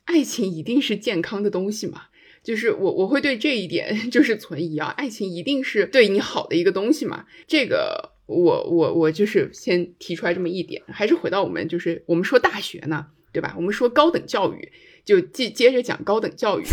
[0.06, 2.06] 爱情一定是健康的东西嘛？
[2.42, 7.26] 就是我我会对这一点 就是存疑啊，爱情一定是对你好的一个东西嘛？
[7.46, 8.13] 这个。
[8.26, 13.54] 我我我就是先提出来这么一点，还是回到我们就是我们说大学呢，对吧？
[13.56, 14.72] 我们说高等教育，
[15.04, 16.64] 就接接着讲高等教育。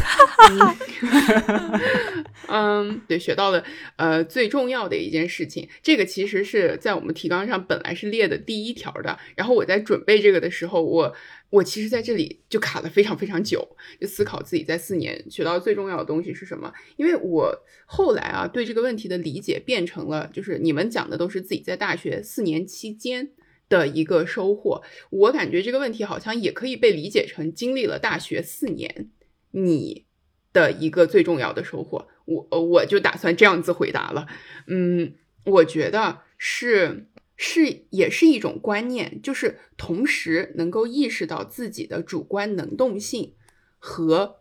[2.47, 3.63] 嗯， 对，学到了
[3.97, 9.19] 呃最重要的一件事情，这个其实是在我们提纲上本来是列的第一条的。
[9.35, 11.15] 然后我在准备这个的时候，我。
[11.51, 16.73] 我其实在这里就卡了非常非常久，就思考自己在四年学到最重要的东西是什么。
[16.95, 17.53] 因为我
[17.85, 23.31] 后来啊对这个问题的理解变成了，就是你们讲的都是自己在大学四年期间
[23.67, 24.81] 的一个收获。
[25.09, 29.09] 我感觉这个问题好像也可以被理解成经历了大学四年
[29.51, 30.05] 你
[30.53, 32.07] 的一个最重要的收获。
[32.25, 34.25] 我我就打算这样子回答了。
[34.67, 37.07] 嗯，我觉得是。
[37.43, 43.33] 是，也是一种观念，就是同时能够意识到自己的主观能动性
[43.79, 44.35] 和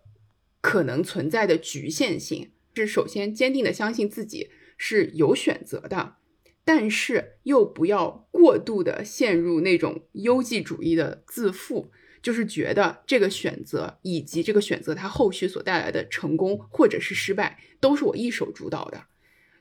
[0.61, 2.51] 可能存在的局限性。
[2.75, 6.17] 是首先坚定的相信自己是有选择的，
[6.63, 11.91] 但是又不要过度的陷入那种优绩主义的自负，
[12.23, 19.07] 就是觉得这个选择以及这个选择它后续所带来的成功或者是失败都是我一手主导的。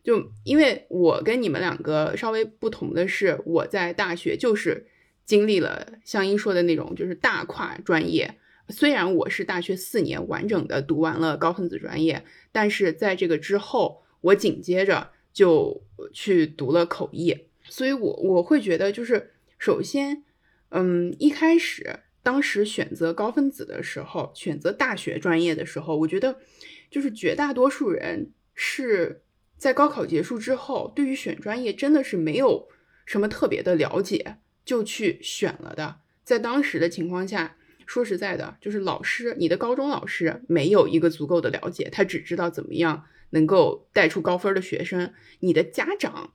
[0.09, 4.87] 就因为我跟你们两个稍微不同的是，我在大学就是
[5.23, 8.39] 经历了像英说的那种，就是大跨专业。
[8.69, 17.37] 虽然我是大学四年完整的读完了高分子专业，但是在这个之后，我紧接着就去读了口译。
[17.65, 20.23] 所以，我我会觉得，就是首先，
[20.69, 26.39] 嗯，一开始当时选择高分子的时候，选择大学专业的时候，我觉得
[26.89, 29.21] 就是绝大多数人是。
[29.59, 32.69] 在高考结束之后，对于选专业真的是没有
[33.05, 35.97] 什么特别的了解，就去选了的。
[36.23, 45.11] 在当时的情况下，说实在的，就是老师，你的高中老师没有一个足够的了解，他只知道怎么样能够带出高分的学生。
[45.41, 46.31] 你的家长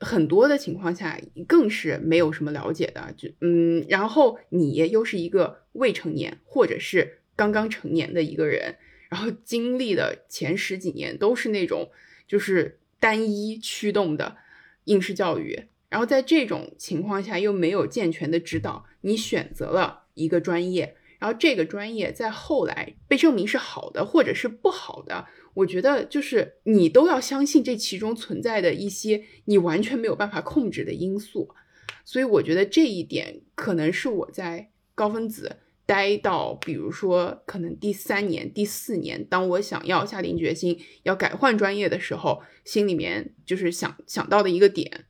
[0.00, 8.76] 很多的情况下更是没有什么了解的，就嗯，然后你又是一个未成年或者是刚刚成年的一个人，
[9.10, 11.90] 然后经历的前十几年都是那种。
[12.32, 14.38] 就是单一驱动的
[14.84, 31.54] 应试教育，然后在这种情况下又没有健全的指导，你选择了一个专业，然后这个专业在后来被证明是好的或者是不好的，我觉得就是你都要相信这其中存在的一些你完全没有办法控制的因素，
[32.02, 35.58] 所以我觉得这一点可能是我在高分子。
[35.84, 45.06] 待到比如说可能第三年、第四年，当我想要下定决心要改换专业的时候，心里面就是想想到的一个点，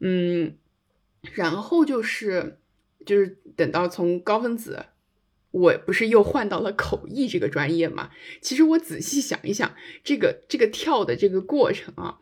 [0.00, 0.56] 嗯，
[1.34, 2.58] 然后就是
[3.06, 4.86] 就是等到从高分子，
[5.52, 8.10] 我不是又换到了口译这个专业嘛？
[8.42, 12.18] 其实我仔细想一想，这个这个跳的这个过程啊，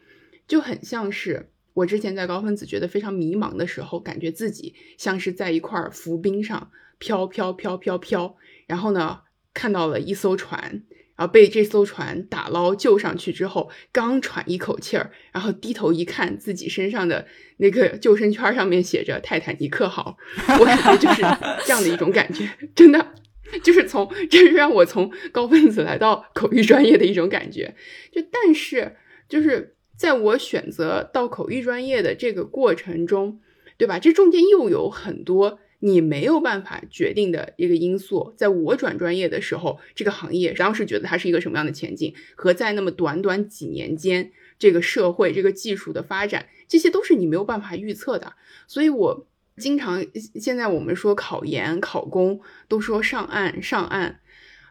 [0.47, 6.71] 就很像是我之前在高分子觉得非常迷茫的时候，感觉自己像是在一块浮冰上。
[6.99, 9.21] 飘飘飘飘飘，然后呢，
[9.55, 10.83] 看到了一艘船，
[11.17, 17.27] 然后被这艘船打捞救上去之后，刚喘一口气儿，然后低头一看，自己身上的
[17.59, 20.17] 那个救生圈上面写着“泰坦尼克号”，
[20.61, 21.23] 我感觉就是
[21.65, 23.15] 这样的一种感觉，真的
[23.63, 27.75] 就是从这是让我从高分子来到口译专业的一种感觉。
[28.13, 28.97] 就但是
[29.29, 33.41] 就是在我选择到口译专业的这个过程中，
[33.79, 33.99] 对吧？
[33.99, 38.35] 这中间又有很多你没有办法决定的一个因素。
[38.37, 48.35] 在我转专业的时候，这个行业当时觉得它是一个什么样的前景，和在那么短短几年间，这个社会这个技术的发展，这些都是你没有办法预测的。
[48.67, 49.27] 所以我。
[49.59, 50.05] 经常
[50.35, 54.21] 现在我们说考研考公都说上岸上岸，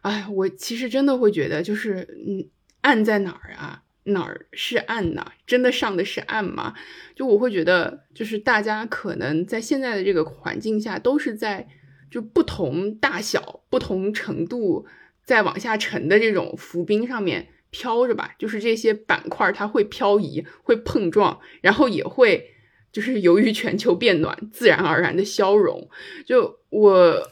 [0.02, 2.48] 哎，我其实真的会觉得就是嗯，
[2.82, 3.82] 岸在哪儿啊？
[4.06, 5.26] 哪儿是岸呢？
[5.46, 6.74] 真的上的是岸吗？
[7.16, 11.68] 就我会觉得就是大家可能在现在的这个环境下都是在
[12.10, 14.88] 就不同大小、不同程度
[15.24, 18.34] 在往下沉的这种浮冰上面飘着吧。
[18.40, 22.52] 就是这些板块它会漂移、会碰撞，然后也会。
[22.92, 25.90] 就是由于全球变暖，自然而然的消融。
[26.26, 27.30] 就我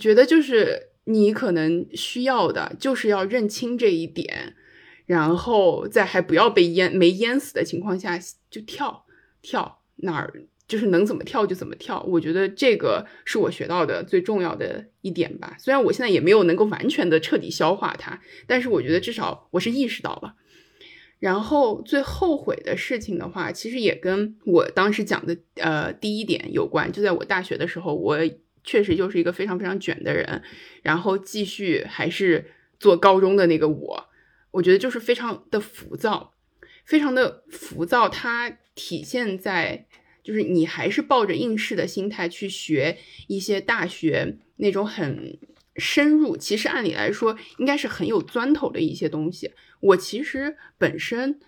[0.00, 4.54] 觉得，就是你可能需要的，就是要认清这一点，
[5.06, 8.18] 然后在还不要被淹没淹死的情况下，
[8.50, 9.04] 就跳
[9.40, 10.32] 跳哪儿，
[10.66, 12.02] 就是能怎么跳就怎么跳。
[12.02, 15.56] 我觉得这个是我学到的最重要的一点吧。
[15.58, 20.34] 虽然我现在也没有能够完全的彻底消化它，但是我觉得至少我是意识到了。
[21.18, 26.90] 然后最后悔的事情的话，其实也跟我当时讲的呃第一点有关。
[26.90, 28.18] 就在我大学的时候，我
[28.64, 30.42] 确实就是一个非常非常卷的人，
[30.82, 32.44] 然后继续还是
[32.80, 34.08] 做高中的那个我，
[34.52, 36.32] 我觉得就是非常的浮躁，
[36.84, 38.08] 非常的浮躁。
[38.08, 39.86] 它体现在
[40.22, 42.96] 就是你还是抱着应试的心态去学
[43.26, 45.38] 一些大学那种很。
[45.76, 49.50] 深入其实按理来说应该是很有钻头的一些东西。
[49.80, 51.40] 我其实本身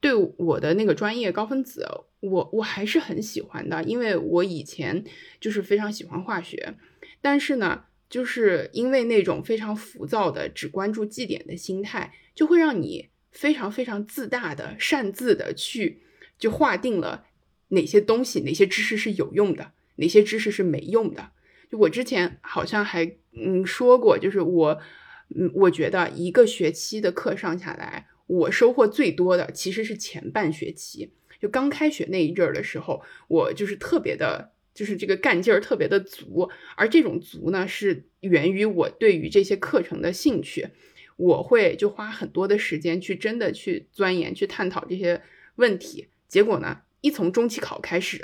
[0.00, 1.86] 对我的那个专业高分子，
[2.20, 5.04] 我我还是很喜欢的，因为我以前
[5.38, 6.74] 就是非常喜欢化学。
[7.20, 7.84] 但是呢，
[8.16, 16.00] 就是因为那种非常浮躁的只关注绩点的心态，就会让你非常非常自大的擅自的去
[16.38, 17.26] 就划定了
[17.68, 21.32] 哪些东西、哪些知识是有用的，哪些知识是没用的。
[21.70, 23.18] 就我之前好像还。
[23.38, 24.80] 嗯，说过，就是我，
[25.34, 40.68] 嗯，我觉得一个学期的课上下来，我收获最多的其实是前半学期，就刚开学那一阵儿的时候，我就是特别的，就是这个干劲儿特别的足，而这种足呢，是源于我对于这些课程的兴趣，
[41.16, 45.22] 我会就花很多的时间去真的去钻研、去探讨这些
[45.56, 48.22] 问题，结果呢，一从中期考开始，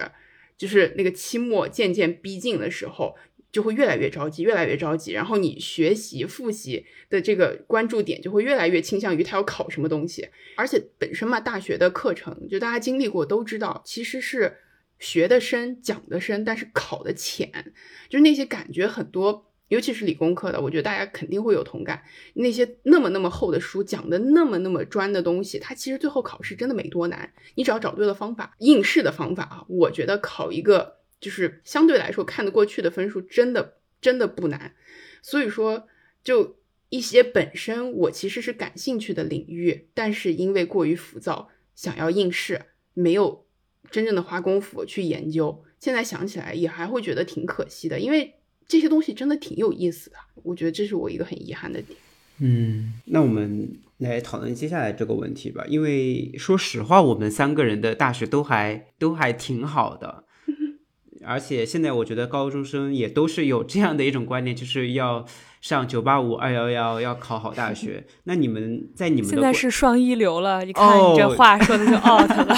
[0.56, 3.16] 就是那个期末渐渐逼近的时候。
[3.52, 10.26] 就会越来越着急，越来越着急，然后你学习复习的这个关注点就会越来越倾向于他要考什么东西，
[10.56, 14.56] 而且本身嘛，大学的课程就大家经历过都知道，其实是
[15.02, 17.74] 学的深，讲的深，但是考的浅，
[18.08, 31.02] 就是那些感觉很多，尤其是理工科的，我觉得大家肯定会有同感，那些那么那么厚的书讲的那么那么专的东西，它其实最后考试真的没多难，你只要找对了方法，应试的方法啊，我觉得考一个。
[31.22, 34.74] 就是相对来说看得过去的分数，真的真的不难。
[35.22, 35.86] 所以说，
[36.24, 36.56] 就
[36.88, 43.46] 一些本身我其实是感兴趣的领域，但是因为过于浮躁，想要应试，没有
[43.92, 45.62] 真正的花功夫去研究。
[45.78, 48.34] 现在想起来也还会觉得挺可惜的，因为
[48.66, 50.16] 这些东西真的挺有意思的。
[50.42, 51.98] 我觉得这是我一个很遗憾的点。
[52.38, 55.64] 嗯，那我们来讨论接下来这个问题吧。
[55.68, 60.24] 因为说实话，我们三个人的大学都还都还挺好的。
[61.24, 65.24] 而且现在我觉得高中生也都是有这样的一种观念，就是要
[65.60, 68.04] 上九八五二幺幺，要考好大学。
[68.24, 72.56] 那你们在你们现在是双一流了，你看你这话说的就 out 了，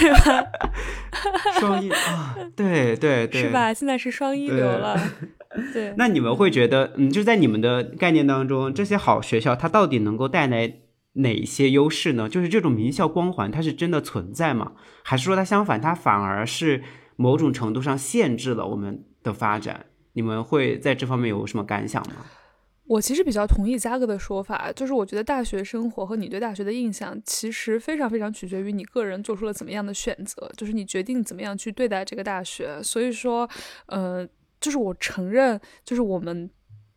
[0.00, 0.50] 对吧？
[1.60, 3.72] 双一啊，对对对，是吧？
[3.72, 4.98] 现在是双一流了，
[5.72, 5.94] 对。
[5.96, 10.72] 那你们会觉得，嗯，就在你们的概念当中，这些好学校它到底能够带来
[11.12, 12.28] 哪些优势呢？
[12.28, 14.72] 就是这种名校光环，它是真的存在吗？
[15.04, 16.82] 还是说它相反，它反而是？
[17.16, 19.84] 某种程度上限制了我们的发展，
[20.14, 22.14] 你们会在这方面有什么感想吗？
[22.90, 32.82] 我其实比较同意嘉哥的说法，就是我觉得大学生活和你对大学的印象，其实非常非常取决于你个人做出了怎么样的选择，就是你决定怎么样去对待这个大学。
[32.82, 33.48] 所以说，
[33.86, 34.26] 呃，
[34.60, 36.50] 就是我承认，就是我们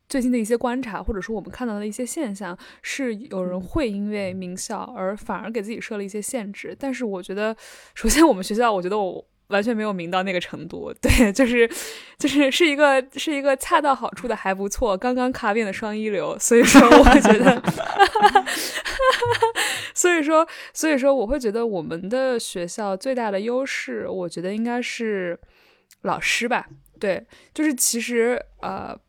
[0.10, 6.76] 最近的一些观察，或者说我们看到的一些现象，是有人会因为名校而反而给自己设了一些限制。
[6.80, 7.56] 但是我觉得，
[7.94, 9.24] 首先我们学校，我觉得我。
[9.54, 11.70] 完全没有明到那个程度， 对，就是，
[12.18, 17.64] 就是是一个是一个恰到好处的还不错，刚刚卡变的双一流，所以说我觉得，
[19.94, 25.40] 所以说所以说我会觉得我们的学校最大的优势，我觉得应该是
[26.02, 26.68] 老师吧，
[27.00, 29.00] 对，就是其实呃。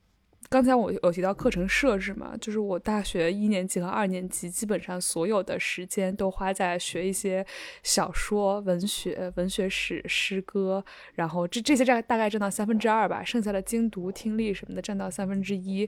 [0.54, 7.44] 刚才我有提到课程设置嘛，就是我大学一年级和二年级基本上所有的时间都花在学一些
[7.82, 10.84] 小说、文学、文学史、诗歌，
[11.14, 15.80] 然后这这些占大概占到三分之二吧，剩下的精读、听力什么的占到三分之一。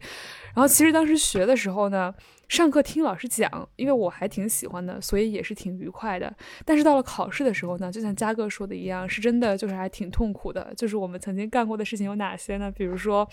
[0.53, 2.13] 然后其实当时学的时候呢。
[2.49, 6.33] 上课听老师讲，因为我还挺喜欢的，所以也是挺愉快的。
[6.65, 10.73] 但是到了考试的时候呢，就像嘉哥说的一样，是真的就是还挺痛苦的。
[10.77, 12.71] 就是我们曾经干过的事情有哪些呢？
[12.71, 13.29] 比如说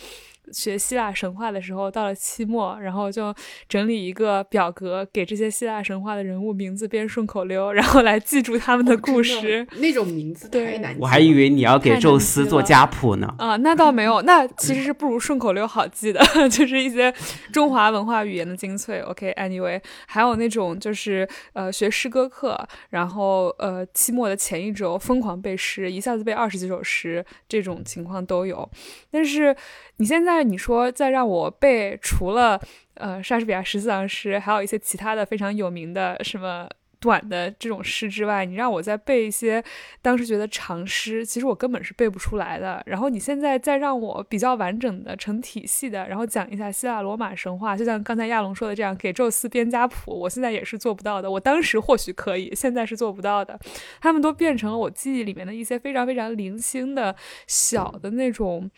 [0.52, 3.34] 学希腊神话的时候，到了期末，然后就
[3.70, 9.66] 整理一个表格，给这些希腊神话的人物名字编顺口溜，然后来记住他们的故事。
[9.78, 11.00] 那种名字太难记。
[11.00, 13.34] 我还以为你要给宙斯做家谱呢。
[13.38, 17.14] 啊，那倒没有，那其实是不如顺口溜好记的， 就是一些
[17.52, 19.03] 中华文化语言的精粹。
[19.04, 22.58] OK，Anyway，还有那种就是呃学诗歌课，
[22.90, 28.70] 然后呃期末的前一周疯狂背诗，一下子背二十几首诗，这种情况都有。
[29.12, 29.56] 但是
[29.98, 32.60] 你现在你说再让我背，除了
[32.96, 36.70] 呃莎士比亚十四行诗，还有一些其他的非常有名的什么。
[37.04, 39.62] 短的这种诗之外，你让我再背一些
[40.02, 42.82] 当时觉得长诗，其实我根本是背不出来的。
[42.86, 51.30] 然后你现在再让我比较完整的、成体系的，然后讲一下希腊罗马神话，就像刚才亚龙说的这样，给宙斯编家谱，我现在也是做不到的。
[51.30, 53.60] 我当时或许可以，现在是做不到的。
[54.00, 57.14] 他们都变成了我记忆里面的一些非常非常零星的
[57.48, 58.72] 小的那种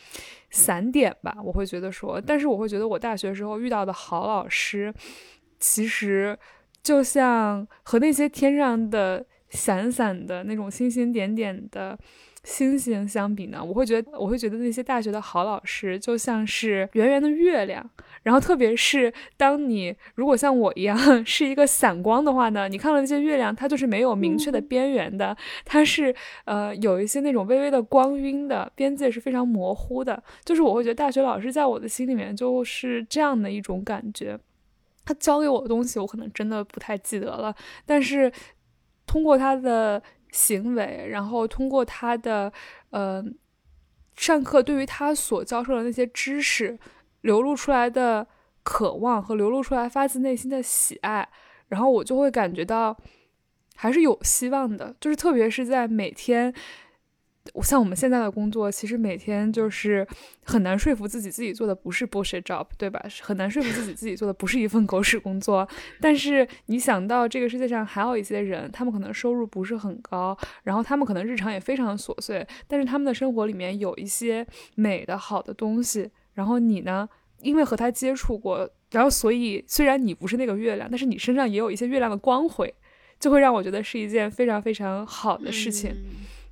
[0.49, 1.37] 散点吧。
[1.43, 4.91] 我会觉得说，但是我会觉得我大学时候遇到的好老师，
[5.59, 6.35] 其实。
[6.85, 11.97] 就像和那些天上的闪闪的那种星星点点的
[12.43, 17.89] 星星相比呢，我会觉得我会觉得那些大学的好老师就像是圆圆的月亮。
[18.21, 26.13] 然后特别是当你如果像我一样 是一个散光的话呢，你看到那些月亮，它就是没有明确的边缘的，它是
[26.45, 30.21] 呃有一些那种微微的光晕的边界是非常模糊的。
[30.43, 34.39] 就是我会觉得大学老师在我的心里面就是这样的一种感觉。
[35.05, 37.55] 他教给我的东西，我可能真的不太记得了。
[37.85, 38.31] 但是
[39.05, 40.01] 通过他的
[40.31, 42.51] 行为，然后通过他的
[42.89, 43.23] 呃
[44.15, 46.77] 上课，对于他所教授的那些知识
[47.21, 48.27] 流露出来的
[48.63, 51.29] 渴望和流露出来发自内心的喜爱，
[51.67, 52.97] 然后我就会感觉到
[53.75, 54.95] 还是有希望的。
[54.99, 56.53] 就是特别是在每天。
[57.61, 60.05] 像我们现在的工作，其实每天就是
[60.43, 63.03] 很难说服自己自己做的不是 bullshit job，对吧？
[63.21, 65.67] 很难说服自己自己做的不是一份狗屎工作。
[65.99, 76.09] 但是你想到这个世界上还有一些人，他们可能收入不是很高，然后他们可能日常也非常琐碎，但是他们的生活里面有一些美的好的东西。
[76.33, 77.07] 然后你呢，
[77.41, 82.73] 因为和他接触过，然后所以虽然你不是那个月亮，但是你身上也有一些月亮的光辉，
[83.19, 85.95] 就会让我觉得是一件非常非常好的事情。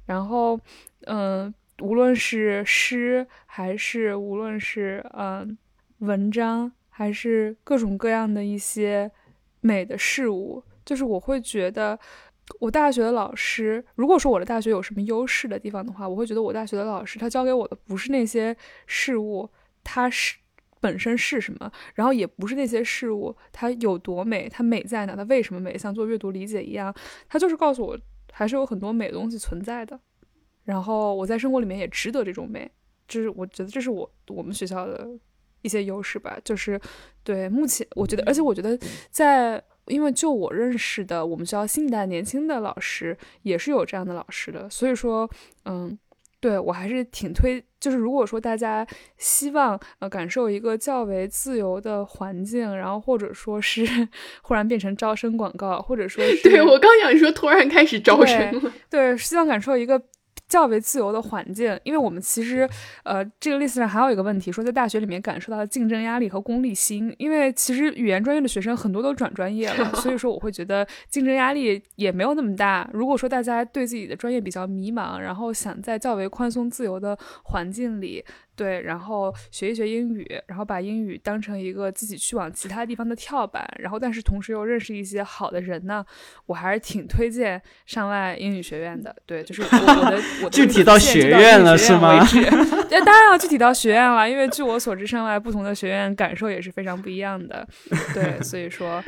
[0.06, 0.60] 然后，
[1.06, 5.58] 嗯，无论是诗，还是无论是嗯
[5.99, 9.10] 文章，还是各种各样的一些
[9.62, 11.97] 美的事物，就是我会觉得，
[12.60, 19.49] 我大学的老师，如果说我的大学有什么优势的地方的话，我会觉得我大学的老师他教给我的不是那些事物，
[19.84, 20.36] 它是
[20.82, 26.93] 本身是什么，然后也不是那些事物它有多美，它美在哪，它为什么美，像做阅读理解一样，
[27.30, 27.97] 他就是告诉我。
[28.34, 29.99] 还是有很多美的东西存在的，
[30.63, 32.69] 然后我在生活里面也值得这种美，
[33.07, 35.07] 就是我觉得这是我我们学校的
[35.61, 36.38] 一些优势吧。
[36.43, 36.79] 就是
[37.23, 38.77] 对目前我觉得，而且我觉得
[39.11, 45.29] 在因为就我认识的我们学校新一代年轻的老师也是有这样的老师的，所以说
[45.65, 45.97] 嗯。
[46.44, 48.86] 对我还是挺推，就是如果说大家
[49.18, 53.86] 希望呃感受一个较为自由的环境，然后或者说是
[54.44, 60.04] 忽然变成招生广告，或者说是对我刚想说突然开始招生了，对，希望感受一个。
[60.48, 62.70] 较为自由的环境，因为我们其实，
[63.04, 67.14] 呃，这个 list 上还有一个问题，说在大学里面感受到的竞争压力和功利心。
[67.18, 72.89] 因为其实语言专业的学生很多都转专业了，所以说我会觉得竞争压力也没有那么大。
[72.94, 78.24] 如果说大家对自己的专业比较迷茫，然后想在较为宽松自由的环境里。
[78.56, 86.06] 对，然后学一学英语，然后把英语当成一个自己去往其他地方的跳板，然后但是同时又认识一些好的人呢，
[86.45, 89.16] 我还是挺推荐上外英语学院的。
[89.26, 89.68] 对，就是我
[90.10, 92.24] 的我的具体到学院了是吗？
[92.91, 97.68] 那当然要具体到学院了，因为据我所知，上外不同的学院感受也是非常不一样的。
[98.14, 99.04] 对，所以说。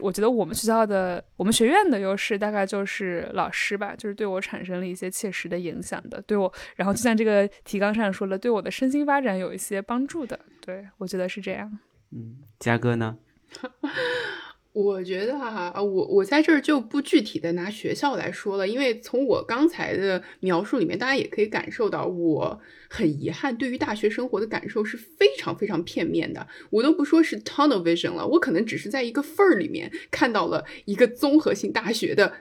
[0.00, 11.78] 我觉得我们学校的我们学院的优势大概就是老师吧，就是对我产生了一些切实的影响的，对我，然后就像这个提纲上说了，对我的身心发展有一些帮助的，对我觉得是这样。
[12.10, 13.18] 嗯，嘉哥呢？
[14.72, 22.58] 我觉得哈，我我在这儿就不具体的拿学校来说了，因为从我刚才的描述里面，大家也可以感受到，我
[22.88, 26.46] 很遗憾，对于大学生活的感受是非常非常片面的。
[26.70, 32.32] 我都不说是 tunnel vision 了，我可能只是在一个缝儿里面看到了一个综合性大学的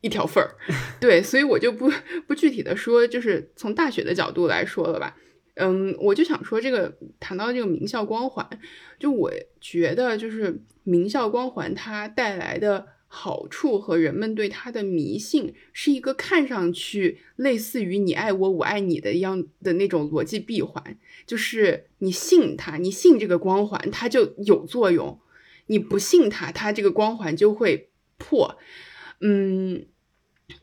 [0.00, 0.56] 一条缝儿，
[0.98, 1.92] 对，所以我就不
[2.26, 5.18] 不具体的说，就是从大学的角度来说了吧。
[5.56, 8.48] 嗯，我就想说，这个谈到这个名校光环，
[8.98, 9.30] 就我
[9.60, 25.20] 觉得，就是名校光环它带来的好处和人们对它的迷信，是一个看上去类似于“你爱我，我爱你”的一样的那种逻辑闭环，就是你信它，你信这个光环，它就有作用；
[25.66, 28.58] 你不信它，它这个光环就会破。
[29.20, 29.86] 嗯，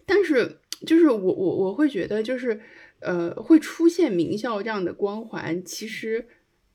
[0.05, 2.59] 但是就是我我我会觉得就是。
[3.01, 6.27] 呃，会出现名校这样的光环，其实，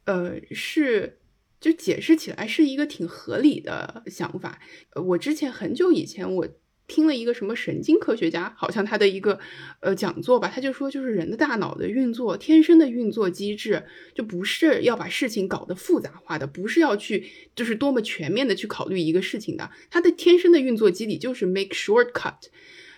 [0.04, 1.18] 呃，是
[1.60, 4.60] 就解释起来是一个挺合理的想法。
[4.94, 6.48] 我之前很久以前，我
[6.88, 9.40] 听了一个什么神经科学家，好像他的一个
[9.80, 22.38] 呃讲座吧，他就说，就是人的大脑的运作，天生的运作机制，就不是要把事情搞得复杂化的，不是要去就是多么全面的去考虑一个事情的，它的天生的运作机理就是 make shortcut，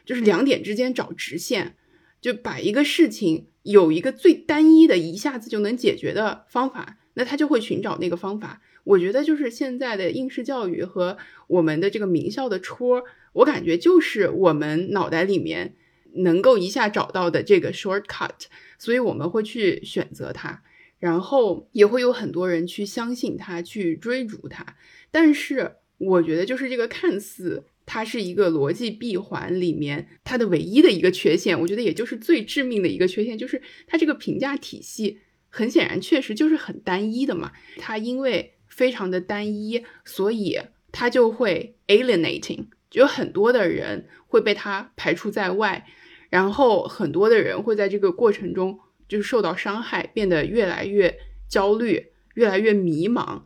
[0.04, 1.76] 就是两点之间找直线。
[2.20, 8.60] 就把一个事情有一个最单一的、一下子就能解决的方法，那他就会寻找那个方法。
[8.84, 13.04] 我觉得就是现在的应试教育和我们的这个名校的戳，
[13.34, 15.74] 我感觉就是我们脑袋里面
[16.14, 18.46] 能够一下找到的这个 shortcut，
[18.78, 20.62] 所以我们会去选择它，
[20.98, 24.64] 然后也会有很多人去相信它，去追逐它。
[25.10, 27.64] 但是我觉得就是这个看似。
[27.90, 37.50] 它是一个逻辑闭环里面它的唯一的一个缺陷，我觉得也就是最致命的一个缺陷，就是它这个评价体系很显然确实就是很单一的嘛。
[37.78, 40.58] 它因为非常的单一，所以
[40.92, 45.86] 它就会 alienating，有很多的人会被它排除在外，
[46.28, 48.78] 然后很多的人会在这个过程中
[49.08, 51.18] 就是受到伤害，变得越来越
[51.48, 53.44] 焦虑，越来越迷茫。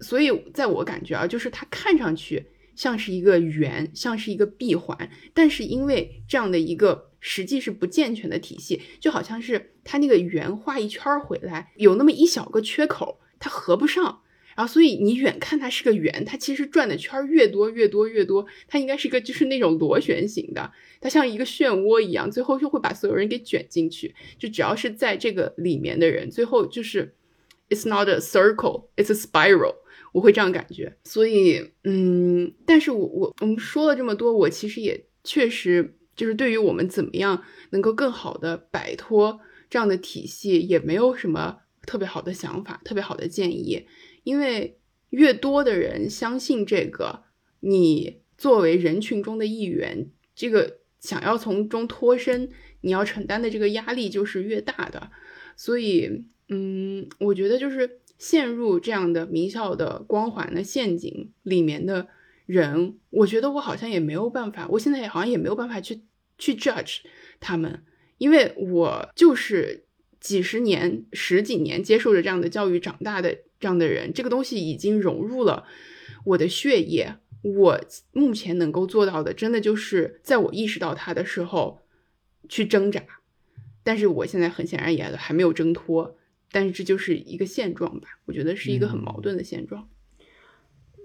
[0.00, 2.48] 所以在我感觉啊，就是它看上去。
[2.74, 14.20] 像是一个圆，像是一个闭环，但是因为这样的一个实际是不健全的体系，就好像是它那个圆画一圈回来，有那么一小个缺口，它合不上，
[14.56, 27.14] 然后所以你远看它是个圆，它其实转的圈越多越多越多，它应该是一个就是那种螺旋形的，它像一个漩涡一样，最后就会把所有人给卷进去，就只要是在这个里面的人，最后就是
[27.68, 29.76] ，it's not a circle，it's a spiral。
[30.12, 39.40] 我会这样感觉，所以，嗯，但是我我我们说了这么多，我其实也确实就是对于我们怎么样能够更好的摆脱
[39.70, 43.86] 这样的体系，也没有什么特别好的想法，特别好的建议，
[44.24, 47.22] 因为越多的人相信这个，
[47.60, 52.50] 你作为人群中的一员，这个想要从中脱身，
[52.82, 55.10] 你要承担的这个压力就是越大的，
[55.56, 58.01] 所以，嗯，我觉得就是。
[58.22, 62.06] 陷入这样的名校的光环的陷阱里面的
[62.46, 66.02] 人，我觉得我好像也没有办法，我现在也好像也没有办法去
[66.38, 66.98] 去 judge
[67.40, 67.82] 他们，
[68.18, 69.86] 因为我就是
[70.20, 75.64] 几十年、十几年接受着这样的教育长大的这样的人，这个东西已经融入了
[76.26, 77.16] 我的血液。
[77.42, 77.80] 我
[78.12, 81.80] 目前能够做到的，真的就是在我意识到它的时候
[82.48, 83.02] 去挣扎，
[83.82, 86.16] 但是我现在很显然也还没有挣脱。
[86.52, 89.88] 但是这就是一个现状吧，我觉得是一个很矛盾的现状。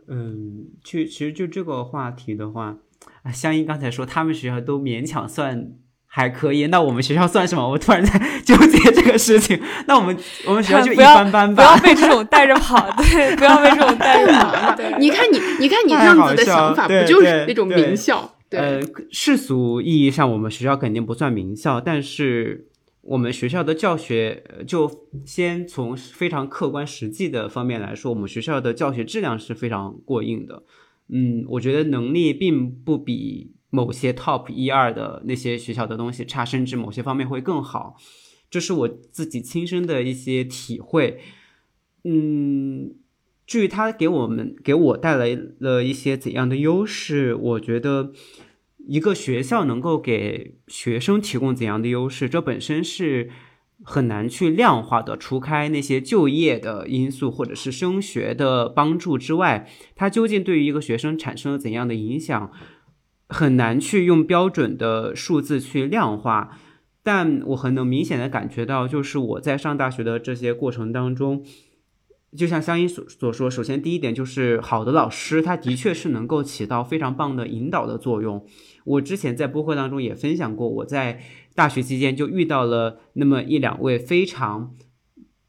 [0.09, 2.77] 嗯，就其实就这个话题的话，
[3.23, 5.73] 啊，香音刚才说他们学校都勉强算
[6.05, 7.69] 还可以，那我们学校算什么？
[7.71, 9.61] 我突然在 纠结这个事情。
[9.87, 11.61] 那我们我们学校就 一般般吧。
[11.61, 14.75] 不要被这种带着跑， 对，不要被这种带着跑。
[14.75, 18.37] 对，你看你，你看你这样子的想法，不就是那种名校？
[18.51, 18.79] 呃，
[19.11, 22.67] 世俗意义上，我们学校肯定不算名校，但是。
[23.07, 30.63] 我们学校的教学，就先从非常客观实际的方面来说，我们学校的教学质量是非常过硬的。
[31.07, 37.95] 嗯，我觉得能力并不比某些 top 一二的那些学校的东西差，甚至某些方面会更好。
[38.49, 41.21] 这是我自己亲身的一些体会。
[42.03, 42.93] 嗯，
[43.45, 48.11] 至于他给我们给我带来了一些怎样的优势，我觉得。
[48.87, 53.29] 一个学校能够给学生提供怎样的优势，这本身是
[53.83, 55.17] 很难去量化的。
[55.17, 62.49] 除开那些就业的因素或者是升学的帮助之外，它究竟对于一个学生产生了怎样的影响，
[63.27, 66.57] 很难去用标准的数字去量化。
[67.03, 71.43] 但我很能明显的感觉到，就是我在上大学的这些过程当中，
[72.35, 78.45] 就像香音所所说，首先第一点就是好的老师，他的确是能够起到非常棒的引导的作用。
[78.87, 81.21] 我之前在播客当中也分享过，我在
[81.53, 84.73] 大学期间就遇到了那么一两位非常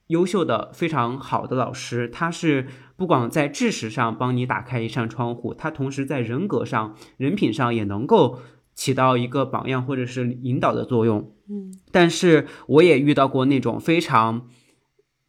[0.08, 2.66] 优秀的、非常好的老师，他是
[2.96, 8.40] 不光在知识上帮你打开一扇窗户，他同时在人格上、人品上也能够
[8.74, 11.32] 起到一个榜样或者是引导的作用。
[11.48, 14.48] 嗯，但是我也遇到过那种非常。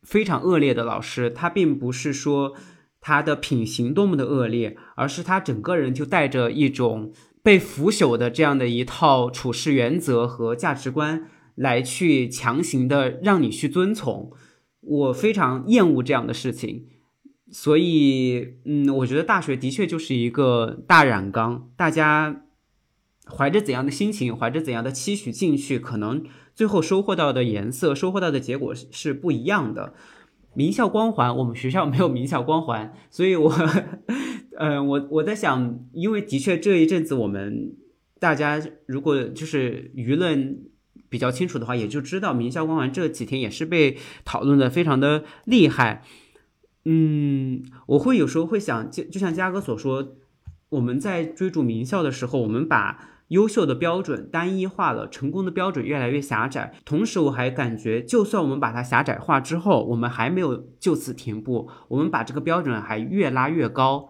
[0.02, 2.54] 非常恶劣的老师，他并不是说
[3.02, 7.12] 他的品行多么的恶劣，而是他整个人就带着一种
[7.42, 14.32] 被腐朽的这样的一套处事原则和价值观来去强行的让你去遵从。
[14.82, 16.88] 我非常厌恶这样的事情，
[17.52, 22.44] 所以，嗯，我觉得大学的确就是一个大染缸，大家
[23.28, 26.24] 怀着怎样的心情，怀着怎样的期许进去，可能。
[26.56, 29.94] 最后收获到的颜色，收获到的结果是不一样的。
[30.54, 33.54] 名校光环，我们学校没有名校光环， 所以我，
[34.58, 37.76] 呃，我我在想，因为的确这一阵子我们
[38.20, 40.60] 大家如果就是舆论
[41.10, 46.04] 比较清楚的话，也就知道名校光环这几天也是被讨论的非常的厉害。
[46.86, 50.16] 嗯，我会有时候会想，就就像嘉哥所说，
[50.70, 53.19] 我们在追逐名校的时候，我们把。
[53.30, 56.74] 优秀的标准单一化了，成功的标准越来越狭窄。
[56.86, 64.10] 同时，我还感觉，就算我们把它狭窄化之后，我们还没有就此停步，我们把这个标准还越拉越高。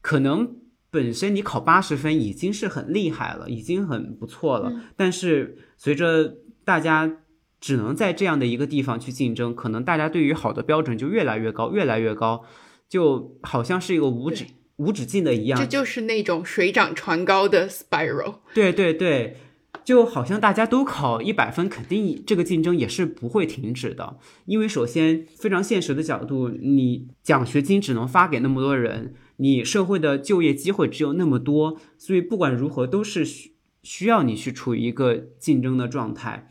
[0.00, 0.56] 可能
[0.90, 4.72] 本身你考八十分已经是很厉害了，已经很不错了。
[4.96, 7.18] 但是随着大家
[7.60, 12.44] 只能在这样的一个地方去竞争，可能大家对于好的标准就越来越高，越来越高，
[12.88, 14.44] 就好像是一个无止。
[14.76, 18.40] 无止境的一样，这就是那种水涨船高的 spiral。
[18.52, 19.38] 对对对，
[19.84, 24.18] 就好像大家都考一百分，肯定这个竞争也是不会停止的。
[24.44, 36.50] 因为首先，非常现实的角度，你奖学金只能发给那么多人，你社会的就业机会只有那么多，所以不管如何都是需需要你去处于一个竞争的状态。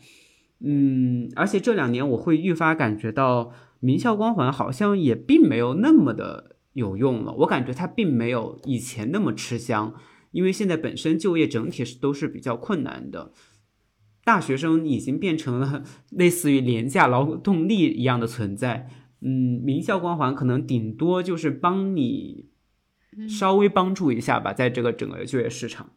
[0.64, 6.55] 嗯，而且这两年我会愈发感觉到，名校光环好像也并没有那么的。
[6.76, 9.94] 有用了，我感觉它并没有以前那么吃香，
[10.30, 13.32] 因为现在本身就业整体是都是比较困难的，
[14.22, 18.90] 大学生已经变成了类似于廉价劳动力一样的存在。
[19.22, 22.50] 嗯，名校光环可能顶多就是帮你
[23.26, 25.92] 稍微帮助一下吧，在这个整个就业市场。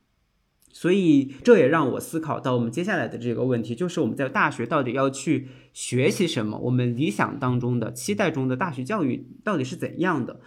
[0.71, 6.57] 所以这也让我思考到我们接下来的这个问题，就是我们在大学到底要去学习什么？
[6.59, 10.39] 我们理想当中的、期待中的大学教育到底是怎样的？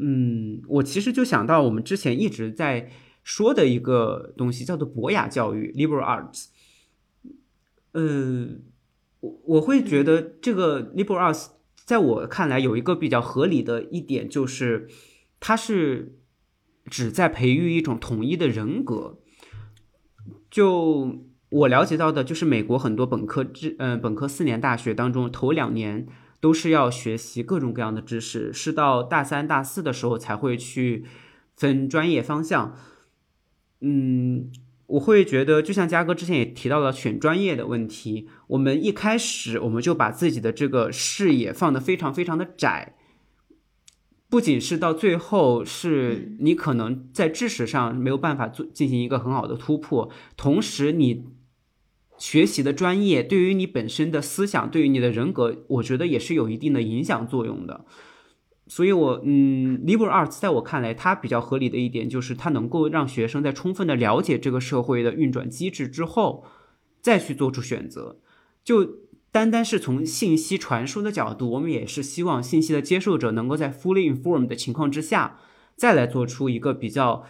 [0.00, 2.88] 嗯，我其实就想到我们之前一直在
[3.24, 6.46] 说的一个东西，叫做博雅教育 （liberal arts）。
[7.94, 8.62] 嗯，
[9.20, 11.48] 我我会觉得这个 liberal arts
[11.84, 14.88] 在我看来有一个比较合理的一点，就是
[15.40, 16.18] 它是
[16.86, 19.18] 只在培育一种统一的人格。
[20.48, 26.06] 就我了解到的，就是美国很多本科制，嗯，本科四年大学当中头两年。
[26.40, 31.04] 都是要学习各种各样的知识，是到大三、大四的时候才会去
[31.56, 32.76] 分专业方向。
[33.80, 34.50] 嗯，
[34.86, 42.96] 我会觉得，就像嘉哥之前也提到了选专业的问题，我们一开始我们就把自己的这个视野放得非常非常的窄，
[44.28, 51.37] 不仅是到最后是你可能在知识上没有办法做进行一个很好的突破，同时你。
[52.18, 57.84] 学习的专业对于你本身的思想，对于你的人格，我觉得也是有一定的影响作用的。
[58.66, 66.44] 所以，我嗯，liberal arts 在我看来，它比较合理的一点就是，它能够让学生在充分的了解这个社会的运转机制之后，
[67.00, 68.18] 再去做出选择。
[68.62, 68.98] 就
[69.30, 75.38] 单单是从信息传输的角度，我们也是希望信息的接受者能够在 fully informed 的情况之下，
[75.76, 77.24] 再来做出一个比较。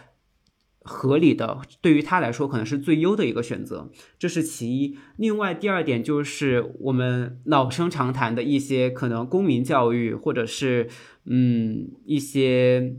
[0.89, 4.97] 合理的，对于他来说可能是最优的一个选择，这是其一。
[5.17, 10.89] 另外，第二点就是我们老生常谈的一些可能公民教育，或者是
[11.25, 12.95] 嗯一些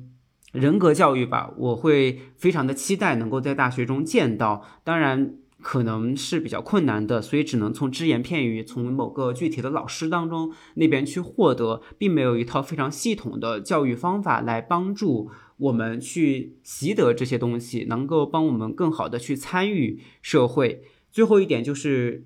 [0.53, 4.65] 人格教育吧，我会非常的期待能够在大学中见到。
[4.85, 15.31] 当然，可能是比较困难的，所以只能从只言片语，从某个具体的老师当中那边去获得，并没有一套非常系统的教育方法来帮助。
[15.61, 20.83] 我们去习得这些东西，能够帮我们更好的去参与社会。
[21.13, 22.25] 最后一点就是，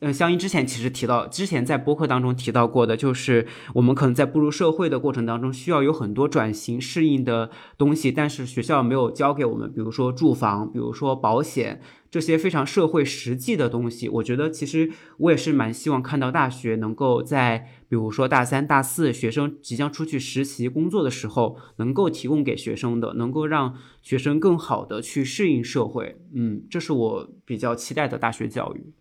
[0.00, 14.10] 呃，香音之前其实提到，之前在播客当中提到过的，就是我们可能在步入社会的过程当中，需要有很多转型适应的东西，但是学校没有教给我们，比如说住房，比如说保险这些非常社会实际的东西。
[14.10, 26.20] 我觉得其实我也是蛮希望看到大学能够在，比如说大三、大四学生即将出去实习工作的时候，能够提供给学生的，能够让学生更好的去适应社会。
[26.34, 28.92] 嗯，这是我比较期待的大学教育。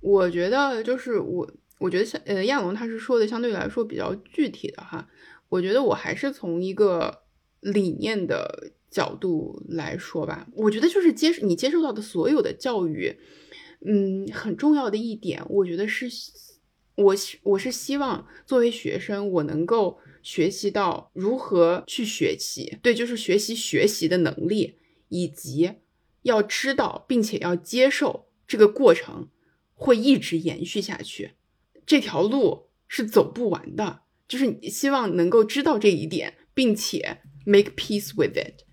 [0.00, 5.08] 我觉得就是我，我觉得像呃亚龙他是说的相对来说比较具体的哈，
[5.48, 7.22] 我觉得我还是从一个
[7.60, 10.46] 理念的角度来说吧。
[10.54, 13.18] 我觉得就是接你接受到的所有的教育，
[13.84, 16.06] 嗯，很重要的一点，我觉得是，
[16.94, 24.76] 我我是希望作为学生，我能够学习到如何去学习，对，就是学习学习的能力，
[25.08, 25.72] 以及
[26.22, 29.28] 要知道并且要接受这个过程。
[29.78, 31.30] 会一直延续下去，
[31.86, 34.00] 这条路是走不完的。
[34.26, 38.64] 就是你希望能够知道这一点，并且 make peace with it，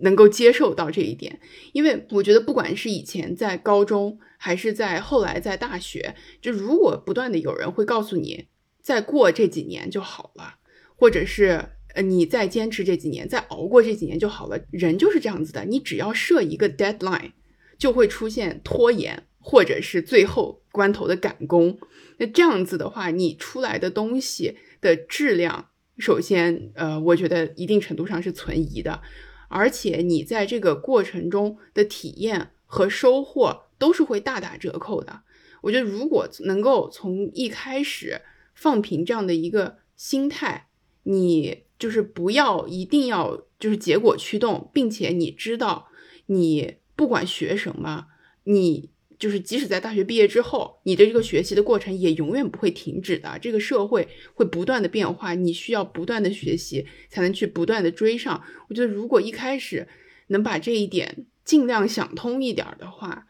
[0.00, 1.40] 能够接受到这一点。
[1.72, 8.46] 因为我觉得，不管是以前在高中，还是在后来在大学，就如果不断的有人会告诉你，
[8.80, 10.54] 再过这几年就好了，
[10.96, 11.62] 或者是
[11.94, 14.58] 呃你再坚持这几年，再熬过这几年就好了。
[14.70, 17.32] 人就是这样子的，你只要设一个 deadline，
[17.76, 19.24] 就会出现拖延。
[19.44, 21.76] 或者是最后关头的赶工，
[22.18, 25.68] 那这样子的话，你出来的东西的质量，
[25.98, 29.02] 首先，呃，我觉得一定程度上是存疑的，
[29.48, 35.22] 而且你在这个过程中的体验和收获都是会大打折扣的。
[35.62, 38.20] 我觉得如果能够从一开始
[38.54, 40.68] 放平这样的一个心态，
[41.02, 45.88] 你就是不要一定要就是结果驱动，并且你知道，
[46.26, 48.06] 你不管学什么，
[48.44, 48.91] 你。
[49.22, 53.38] 就是即使在大学毕业之后，你的这个学习的过程也永远不会停止的。
[53.40, 58.42] 这个社会会不断的变化，你需要不断的学习，才能去不断的追上。
[58.68, 59.86] 我觉得如果一开始
[60.26, 63.28] 能把这一点尽量想通一点的话，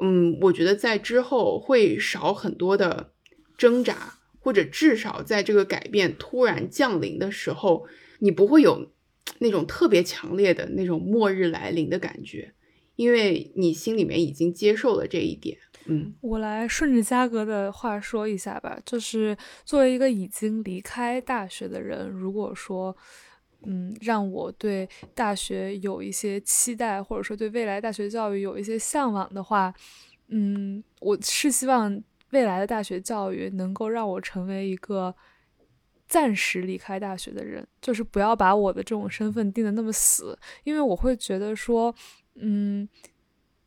[0.00, 3.12] 嗯，我觉得在之后会少很多的
[3.56, 7.86] 挣扎，或者至少在这个改变突然降临的时候，
[8.18, 8.90] 你不会有
[9.38, 12.52] 那种特别强烈的那种末日来临的感觉。
[13.00, 18.78] 因为你心里面已经接受了这一点，嗯，我来顺着嘉哥的话说一下吧。
[18.84, 19.34] 就是
[19.64, 22.94] 作为一个已经离开大学的人，如果说，
[23.62, 29.72] 嗯，让我对大学有一些期待，或者说对未来大学教育有一些向往的话，
[30.28, 35.14] 嗯，我是希望未来的大学教育能够让我成为一个
[36.06, 41.94] 暂时离开大学的人，就是不要把我的这种身份定的那么死，因为我会觉得说。
[42.40, 42.88] 嗯，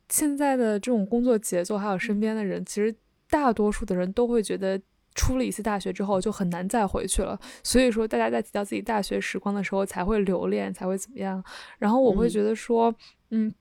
[0.08, 2.94] 现在的这种工作节奏，还有身边的人，其实
[3.30, 4.80] 大多数的人都会觉得，
[5.14, 7.38] 出了一次大学之后就很难再回去了。
[7.62, 11.42] 所以说，大家在提到自己大学时光的时候，才会留恋，才会怎么样。
[11.78, 12.94] 然后我会觉得说，
[13.30, 13.52] 嗯。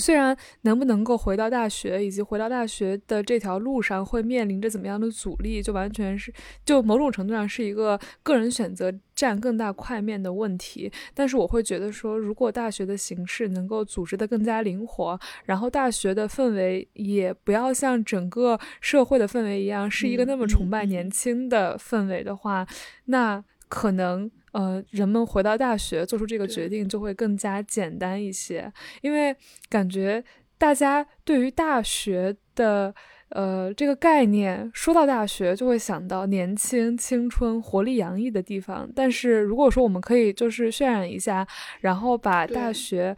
[0.00, 6.32] 虽然能不能够回到大学，以及回到大学的这条路上会面临着怎么样的阻力，就完全是
[6.64, 10.90] 就某种程度上是一个个人选择占更大块面的问题。
[11.14, 22.66] 但是我会觉得说，如果大学的形式能够组织的更加灵活，然后大学的氛围也不要像整个社会的氛围一样是一个那么崇拜年轻的氛围的话，
[23.04, 24.30] 那可能。
[24.52, 28.72] 呃，人们回到大学做出这个决定就会更加简单一些，
[29.02, 29.34] 因为
[29.68, 30.22] 感觉
[30.58, 32.94] 大家对于大学的
[33.30, 38.90] 呃这个概念，说到大学就会想到年轻、青春、活力洋溢的地方。
[38.94, 41.46] 但是如果说我们可以就是渲染一下，
[41.80, 43.16] 然后把大学。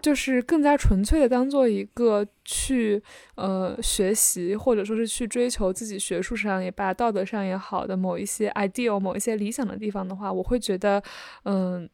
[0.00, 3.02] 就是更加纯粹的当做一个去
[3.34, 11.02] 呃学习，或者说是去追求自己学术上也罢、道德上也好的某一些 ideal、某一些理想的地方的话，我会觉得，
[11.44, 11.88] 嗯，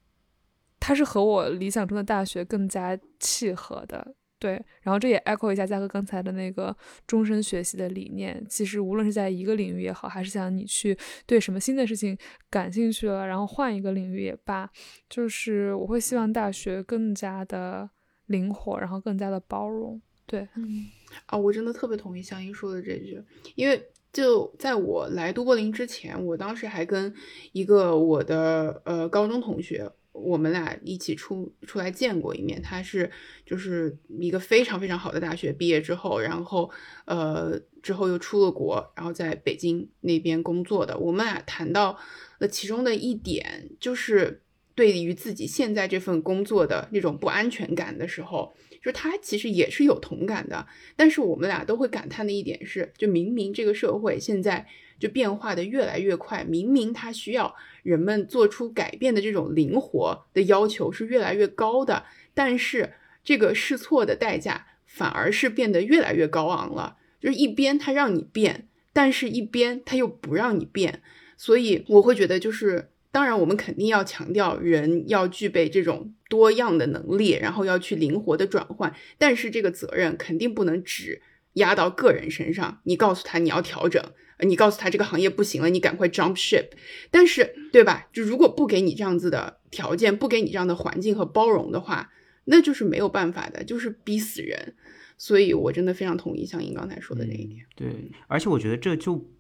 [0.79, 4.15] 它是和我理想中的大学更加契合的。
[4.39, 6.77] 对，然后这也 echo 一下嘉哥刚才的那个
[7.07, 8.45] 终身学习的理念。
[8.47, 10.95] 其实无论是在一个领域也好，还是想你去
[11.25, 12.19] 对什么新的事情
[12.51, 14.69] 感兴趣了，然后换一个领域也罢，
[15.09, 17.89] 就是我会希望大学更加的。
[18.27, 20.87] 灵活，然后更加的包容，对，嗯，
[21.27, 23.23] 啊，我真的特别同意香音说的这句，
[23.55, 27.13] 因为就在我来都柏林之前，我当时还跟
[27.53, 33.11] 一个我的呃高中同学，我们俩一起出出来见过一面，他是
[33.45, 36.71] 就是一个非常非常好的大学毕业之后，然后
[37.05, 41.99] 呃之后又出了国，然后在北京那边工作的，我们俩谈到
[42.39, 44.44] 了其中的一点，就是
[44.75, 50.67] 对于自己现在这份工作的那种不安全感的时候，就他其实也是有同感的。
[50.97, 54.67] 但是我们俩都会感叹的一点是，就明明这个社会现在
[54.99, 62.05] 就变化的越来越快，明明它需要人们做出改变的这种灵活的要求是越来越高的，
[62.35, 66.97] 但是这个试错的代价反而是变得越来越高昂了。
[67.21, 71.01] 就是一边他让你变，但是一边他又不让你变。
[71.37, 78.93] 所以我会觉得，就是当然，我们肯定要强调人要具备这种多样的能力，然后要去灵活的转换。
[79.19, 82.81] 但是这个责任肯定不能只压到个人身上。
[82.83, 84.03] 你告诉他你要调整，
[84.41, 86.71] 你告诉他这个行业不行了，你赶快 jump ship。
[87.13, 88.09] 但是对吧？
[88.13, 92.11] 就如果不给你这样子的条件，不给你这样的环境和包容的话，
[92.47, 94.75] 那就是没有办法的，就是逼死人。
[95.17, 97.65] 所以我真的非常同意香英刚才说的那一点。
[97.77, 99.31] 对，而且我觉得这就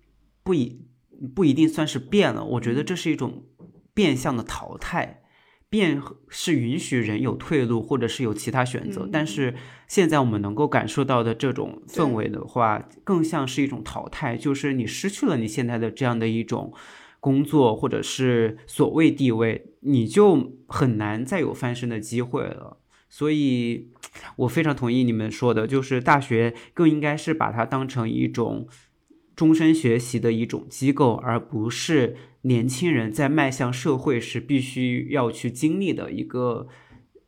[0.44, 0.80] 不一。
[1.32, 3.44] 不一定算是变了，我觉得这是一种
[3.94, 5.22] 变相的淘汰。
[5.70, 9.08] 变是允许人有退路，或者是有其他选择。
[9.10, 9.56] 但是
[9.88, 16.72] 现在我们能够感受到的这种氛围的话，更像是一种淘汰，就是你失去了你现在的这样的一种
[17.18, 22.78] 工作，或者是所谓地位，你就很难再有翻身的机会了。
[23.08, 23.90] 所以，
[24.36, 28.68] 我非常同意你们说的，就是大学更应该是把它当成一种。
[29.36, 36.68] 终身学习的一种机构，而不是年轻人在迈向社会时必须要去经历的一个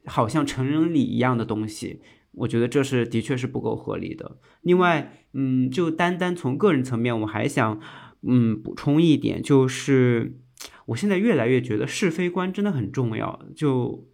[0.07, 2.01] 好像成人礼一样的东西。
[2.33, 4.39] 我觉得这是的确是不够合理的。
[4.63, 7.81] 另外，嗯，就单单从个人层面，我还想，
[8.23, 10.39] 嗯，补充一点，就是
[10.87, 13.43] 我现在越来越觉得是非观真的很重要。
[13.55, 14.07] 就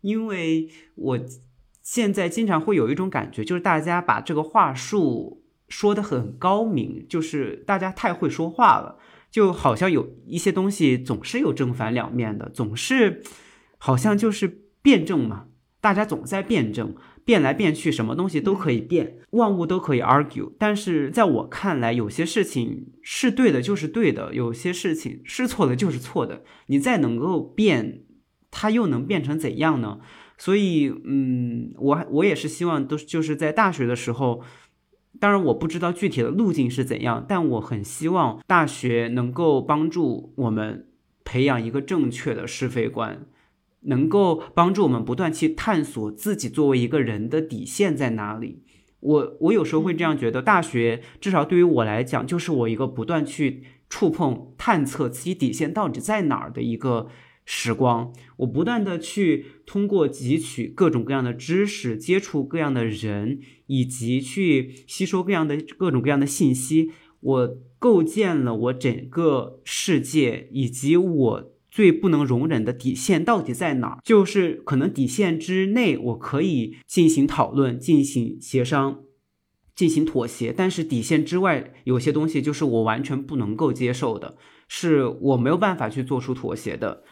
[0.00, 1.20] 因为我
[1.82, 5.38] 现在经常会有一种感觉，就是大家把这个话术。
[5.70, 8.98] 说的很高明，就是大家太会说话了，
[9.30, 13.22] 就好像有一些东西总是有正反两面的，总是
[13.78, 15.46] 好像就是辩证嘛，
[15.80, 20.52] 大家总在辩证，变来变去，什么东西都可以变，万物都可以 argue。
[20.58, 26.42] 但是在我看来，有些事情是对的，就是对的；有些事情是错的，就是错的。
[26.66, 28.02] 你再能够变，
[28.50, 30.00] 它又能变成怎样呢？
[30.36, 34.42] 所以，嗯，我我也是希望都就是在大学的时候。
[35.20, 40.88] 当然，我不知道具体的路径是怎样，但我很希望大学能够帮助我们
[41.24, 43.26] 培养一个正确的是非观，
[43.82, 48.62] 能够帮助我们不断去探索自己作为一个人的底线在哪里。
[49.00, 57.08] 我我有时候会这样觉得，大学至少对于我来讲，就是我一个不断去触碰、探测自己底线到底在哪儿的一个。
[57.52, 63.40] 时光，我不断的去通过汲取各种各样的知识，接触各样的人，
[63.70, 66.90] 以及去吸收各样的各种各样的信息，
[67.20, 74.00] 我构建了我整个世界，以及我最不能容忍的底线到底在哪儿？
[74.02, 79.04] 就是可能底线之内，我可以进行讨论、进行协商、
[79.76, 87.04] 进行妥协，但是底线之外，有些东西就是我完全不能够接受的，是我没有办法去做出妥协的。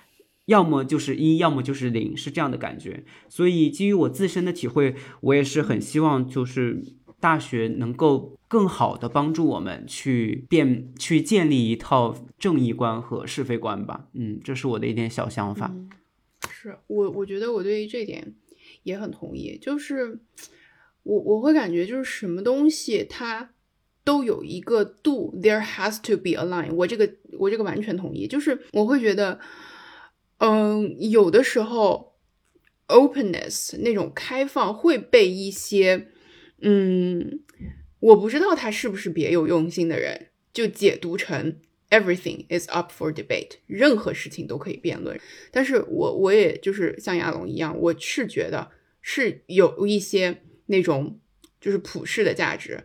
[0.48, 3.04] 要么就是一，要么就是零，是这样的感觉。
[3.28, 6.82] 所以基于我自身的体会，我也是很希望，就是
[7.20, 14.08] 大学能够更好的帮助我们去变，去建立一套正义观和是非观吧。
[14.14, 15.74] 嗯，这是我的一点小想法。
[16.50, 18.32] 是我，我觉得我对于这点
[18.84, 19.58] 也很同意。
[19.60, 20.18] 就是
[21.02, 23.50] 我我会感觉，就是什么东西它
[24.02, 26.72] 都有一个度，there has to be a line。
[26.72, 27.06] 我这个
[27.38, 28.26] 我这个完全同意。
[28.26, 29.38] 就是我会觉得。
[30.38, 32.16] 嗯，有的时候
[32.86, 36.08] ，openness 那种开放会被一些，
[36.60, 37.40] 嗯，
[38.00, 41.60] 我不知道他是不是别有用心的人，就解读成
[41.90, 45.20] everything is up for debate，任何事情都可以辩论。
[45.50, 48.70] 但是我我也就是像亚龙一样，我是觉得
[49.02, 51.20] 是有一些那种
[51.60, 52.84] 就是普世的价值，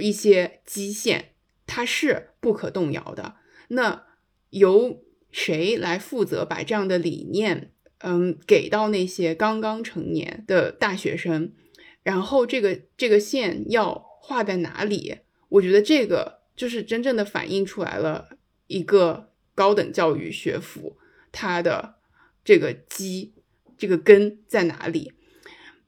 [0.00, 1.34] 一些基线
[1.66, 3.36] 它是不可动摇的。
[3.68, 4.06] 那
[4.50, 5.03] 由
[5.34, 11.50] 谁来负责把这样的理念，嗯，给到那些刚刚成年的大学生？
[12.04, 15.16] 然后这个这个线要画在哪里？
[15.48, 20.96] 我觉得这个就是真正的反映出来了一个高等教育学府
[21.32, 21.96] 它的
[22.44, 23.34] 这个基
[23.76, 25.14] 这个根在哪里？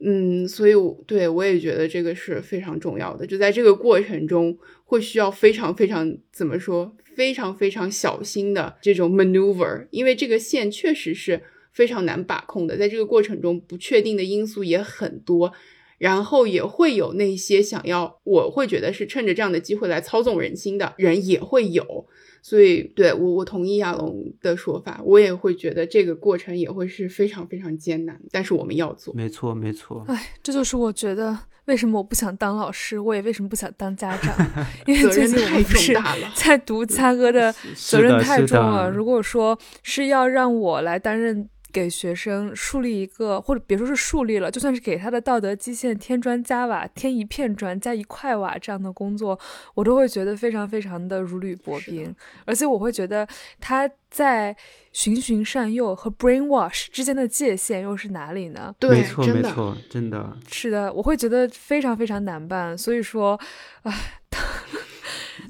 [0.00, 0.72] 嗯，所以
[1.06, 3.24] 对我也觉得这个是非常重要的。
[3.24, 6.96] 就在这个过程中，会需要非常非常怎么说？
[7.14, 15.52] 非常非常小心的这种 maneuver，因为这个线确实是非常难把控的，在这个过程中不确定的因素也很多，
[15.96, 22.06] 然后也会有那些想要，我会觉得是趁着这样的机会来操纵人心的人也会有。
[22.42, 29.12] 所以，对我我同意亚龙的说法，我也会觉得这个过程也会是非常非常艰难，但是我们要做。
[29.14, 30.04] 没错，没错。
[30.06, 34.34] 哎，这就是我觉得为什么我不想当老师，我也为什么不想当家长，
[34.86, 35.96] 因为最近我们不是
[36.34, 38.90] 在读佳哥的责任太重了。
[38.90, 41.48] 如果说是要让我来担任。
[41.76, 49.38] 给学生树立一个，或者别说是树立了，就算是给他的道德基线添砖加瓦，添一片砖加一块瓦这样的工作，
[49.74, 52.16] 我都会觉得非常非常的如履薄冰。
[52.46, 53.28] 而且我会觉得
[53.60, 54.56] 他在
[54.90, 58.74] 循循善诱和 brainwash 之间的界限又是哪里呢？
[58.78, 62.76] 对，没错，没错，真的是的，我会觉得非常非常难办。
[62.78, 63.38] 所以说，
[63.82, 63.92] 唉，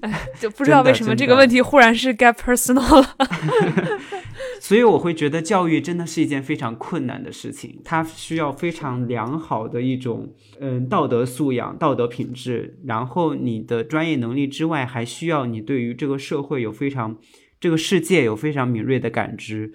[0.01, 3.17] 哎， 就不知道为什么这个问题忽然是 get personal 了。
[4.61, 17.17] 所以我会觉得教育真的是一件非常困难的事情，它需要非常良好的一种嗯道德素养、道德品质，然后你的专业能力之外，还需要你对于这个社会有非常
[17.61, 19.73] 这个世界有非常敏锐的感知，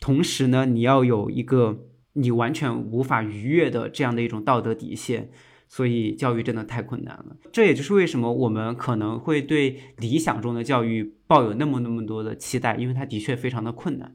[0.00, 5.30] 同时呢，你要有一个你完全无法逾越的这样的一种道德底线。
[5.68, 14.14] 所以教育真的太困难了，这也就是为什么我们可能会对理想中的教育抱有那么那么多的期待，因为它的确非常的困难。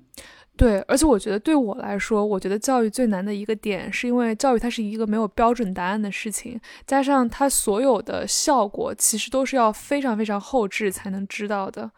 [0.57, 11.89] 对，而且我觉得对我来说，我觉得教育最难的一个点，是因为教育它是一个没有标准答案的事情，加上它所有的效果其实都是要非常非常后置才能知道的，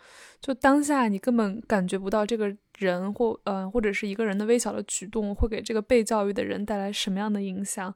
[0.43, 2.55] 就当下你根本感觉不到这个。
[2.79, 7.93] 人或嗯，或者是一个人的微小的举动，会给这个被教育的人带来什么样的影响？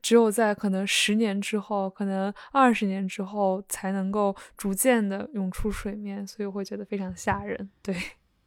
[0.00, 6.24] 只有在可能十年之后，可能二十年之后，才能够逐渐的涌出水面。
[6.24, 7.68] 所以我会觉得非常吓人。
[7.82, 7.96] 对，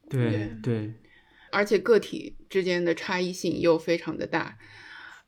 [0.09, 0.93] 对对，
[1.51, 4.57] 而且个体之间的差异性又非常的大。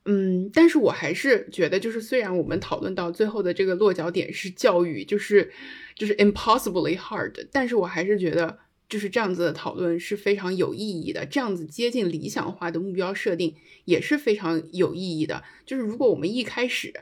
[0.06, 5.52] 嗯，但是我还是觉得，就是虽然我们讨论到最后的这个落脚点是教育，就是
[5.96, 8.60] 就是 impossibly hard，但是我还是觉得。
[8.88, 15.44] 就是这样子的讨论是非常有意义的，这样子接近理想化的目标设定也是非常有意义的。
[15.66, 16.94] 就是如果我们一开始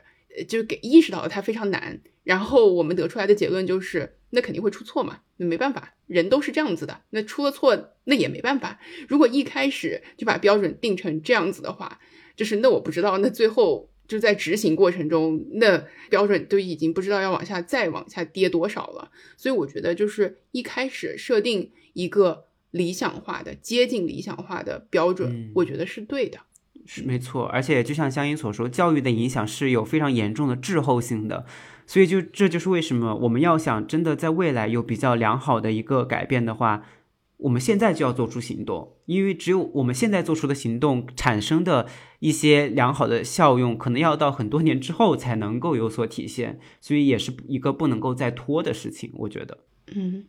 [0.48, 8.80] 就给意识到了它非常难，然后我们得出来的结论就是那肯定会出错嘛，那没办法，人都是这样子的，那出了错那也没办法。
[9.06, 12.00] 如果一开始就把标准定成这样子的话，
[12.36, 13.88] 就是那我不知道，那最后。
[14.06, 19.10] 就在执行过程中，那标准都已经不知道要往下再往下跌多少了。
[19.34, 26.38] 所以我觉得，就是一开始设定一个理想化的、接近理想化的标准，我觉得是对的。
[26.84, 31.46] 是没错，而且就像香音所说，教育的影响是有非常严重的滞后性的。
[31.86, 36.84] 所以就这就是为什么我们要想真的在未来有比较良好的一个改变的话。
[37.44, 41.86] 我们现在就要做出行动，因为只有我们现在做出的行动产生的
[42.18, 49.58] 一些良好的效用，可能要到很多年之后才能够有所体现，所以也是一个不能够再拖的事情，我觉得。
[49.94, 50.24] 嗯。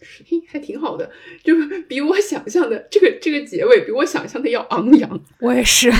[0.50, 1.10] 还挺好的，
[1.42, 1.54] 就
[1.88, 5.20] 比我想象的这个这个结尾比我想象的要昂扬。
[5.40, 5.92] 我也是，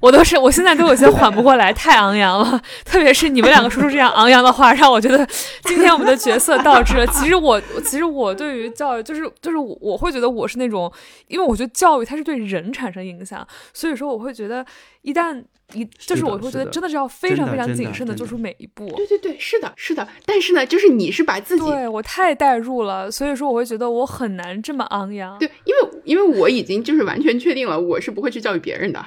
[0.00, 2.60] 我都是，我现在都有些缓不过来，太昂扬了。
[2.84, 5.26] 特别是你们两个说出这样昂扬的话，让我觉得
[5.64, 7.06] 今天我们的角色倒置了。
[7.08, 10.92] 其实我，其实我对于教育，就是就是我会觉得我是那种，
[11.28, 14.64] 因为我觉得教育它是对人产生影响，所以说我会觉得
[15.04, 15.44] 一旦。
[15.72, 18.86] 一就是我会觉得真的是要非常非常谨慎的做出每一步。
[18.96, 20.06] 对对对，是的，是的。
[20.26, 25.36] 但是呢，就是你是把自己对我太代入了，所以说我会觉得我很难这么昂扬。
[25.38, 29.04] 对，因为因为我已经就是完全确定了，我是不会去教育别人的。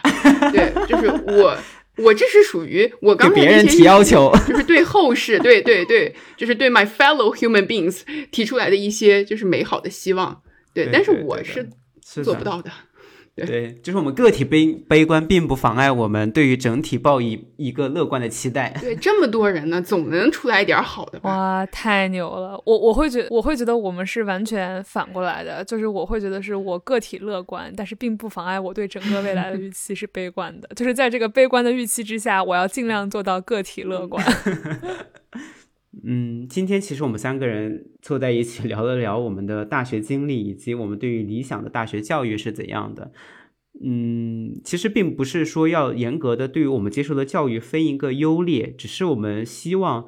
[0.52, 1.56] 对，就是我
[1.98, 10.42] 我这是属于我刚才那些提要求，就是对后世，对对对，就是对 my fellow human beings 提出来的一些就是美好的希望。
[10.74, 11.70] 对，但是我是
[12.24, 12.72] 做不到的。
[13.46, 18.76] 对，就是我们个体悲悲观，并不妨碍我们对于整体抱以一个乐观的期待。
[18.82, 21.20] 对，这么多人呢，总能出来一点好的。
[21.22, 22.60] 哇，太牛了！
[22.66, 30.68] 我我会觉我会觉得我们是完全反过来的，就是我会觉得是我个体乐观，但是并不妨碍我对整个未来的预期是悲观的。
[30.76, 34.26] 就是在这个悲观的预期之下，我要尽量做到个体乐观。
[36.04, 43.12] 嗯，今天其实我们三个人坐在一起 聊了聊我们的大学经历，以及我们对于理想的大学教育是怎样的。
[43.84, 50.08] 嗯，其实并不是说要严格的对于我们接受的教育分一个优劣，只是我们希望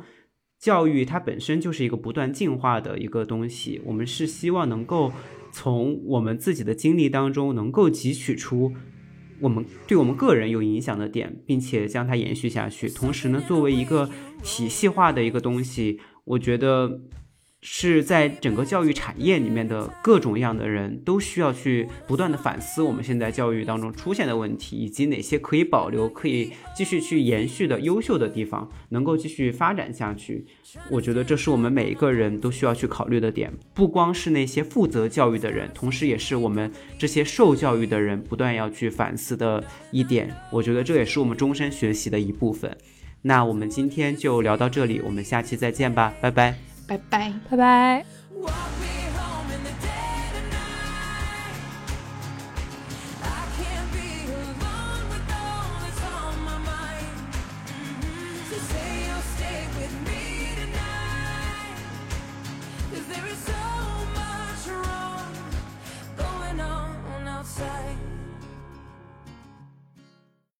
[0.59, 3.81] 教育它本身就是一个不断进化的一个东西。
[3.85, 5.11] 我们是希望能够
[5.51, 8.73] 从我们自己的经历当中，能够汲取出。
[9.41, 12.89] 我们对我们个人有影响的点，并且将它延续下去。
[12.89, 14.09] 同时呢，作为一个
[14.43, 16.99] 体系化的一个东西，我觉得
[17.62, 30.45] 是在整个教育产业里面的各种样的人都需要去不断的反思我们现在教育当中出现的问题，以及哪些可以保留、可以继续去延续的优秀的地方，能够继续发展下去。
[30.90, 39.61] 我觉得这是我们每一个人都需要去考虑的点，不光是那些负责教育的人，同时也是我们这些受教育的人不断要去反思的
[39.91, 40.34] 一点。
[40.52, 42.77] 我觉得这也是我们终身学习的一部分。
[43.23, 46.68] 那我们今天就聊到这里，我们下期再见吧，拜拜。
[46.90, 48.03] 拜拜，拜拜。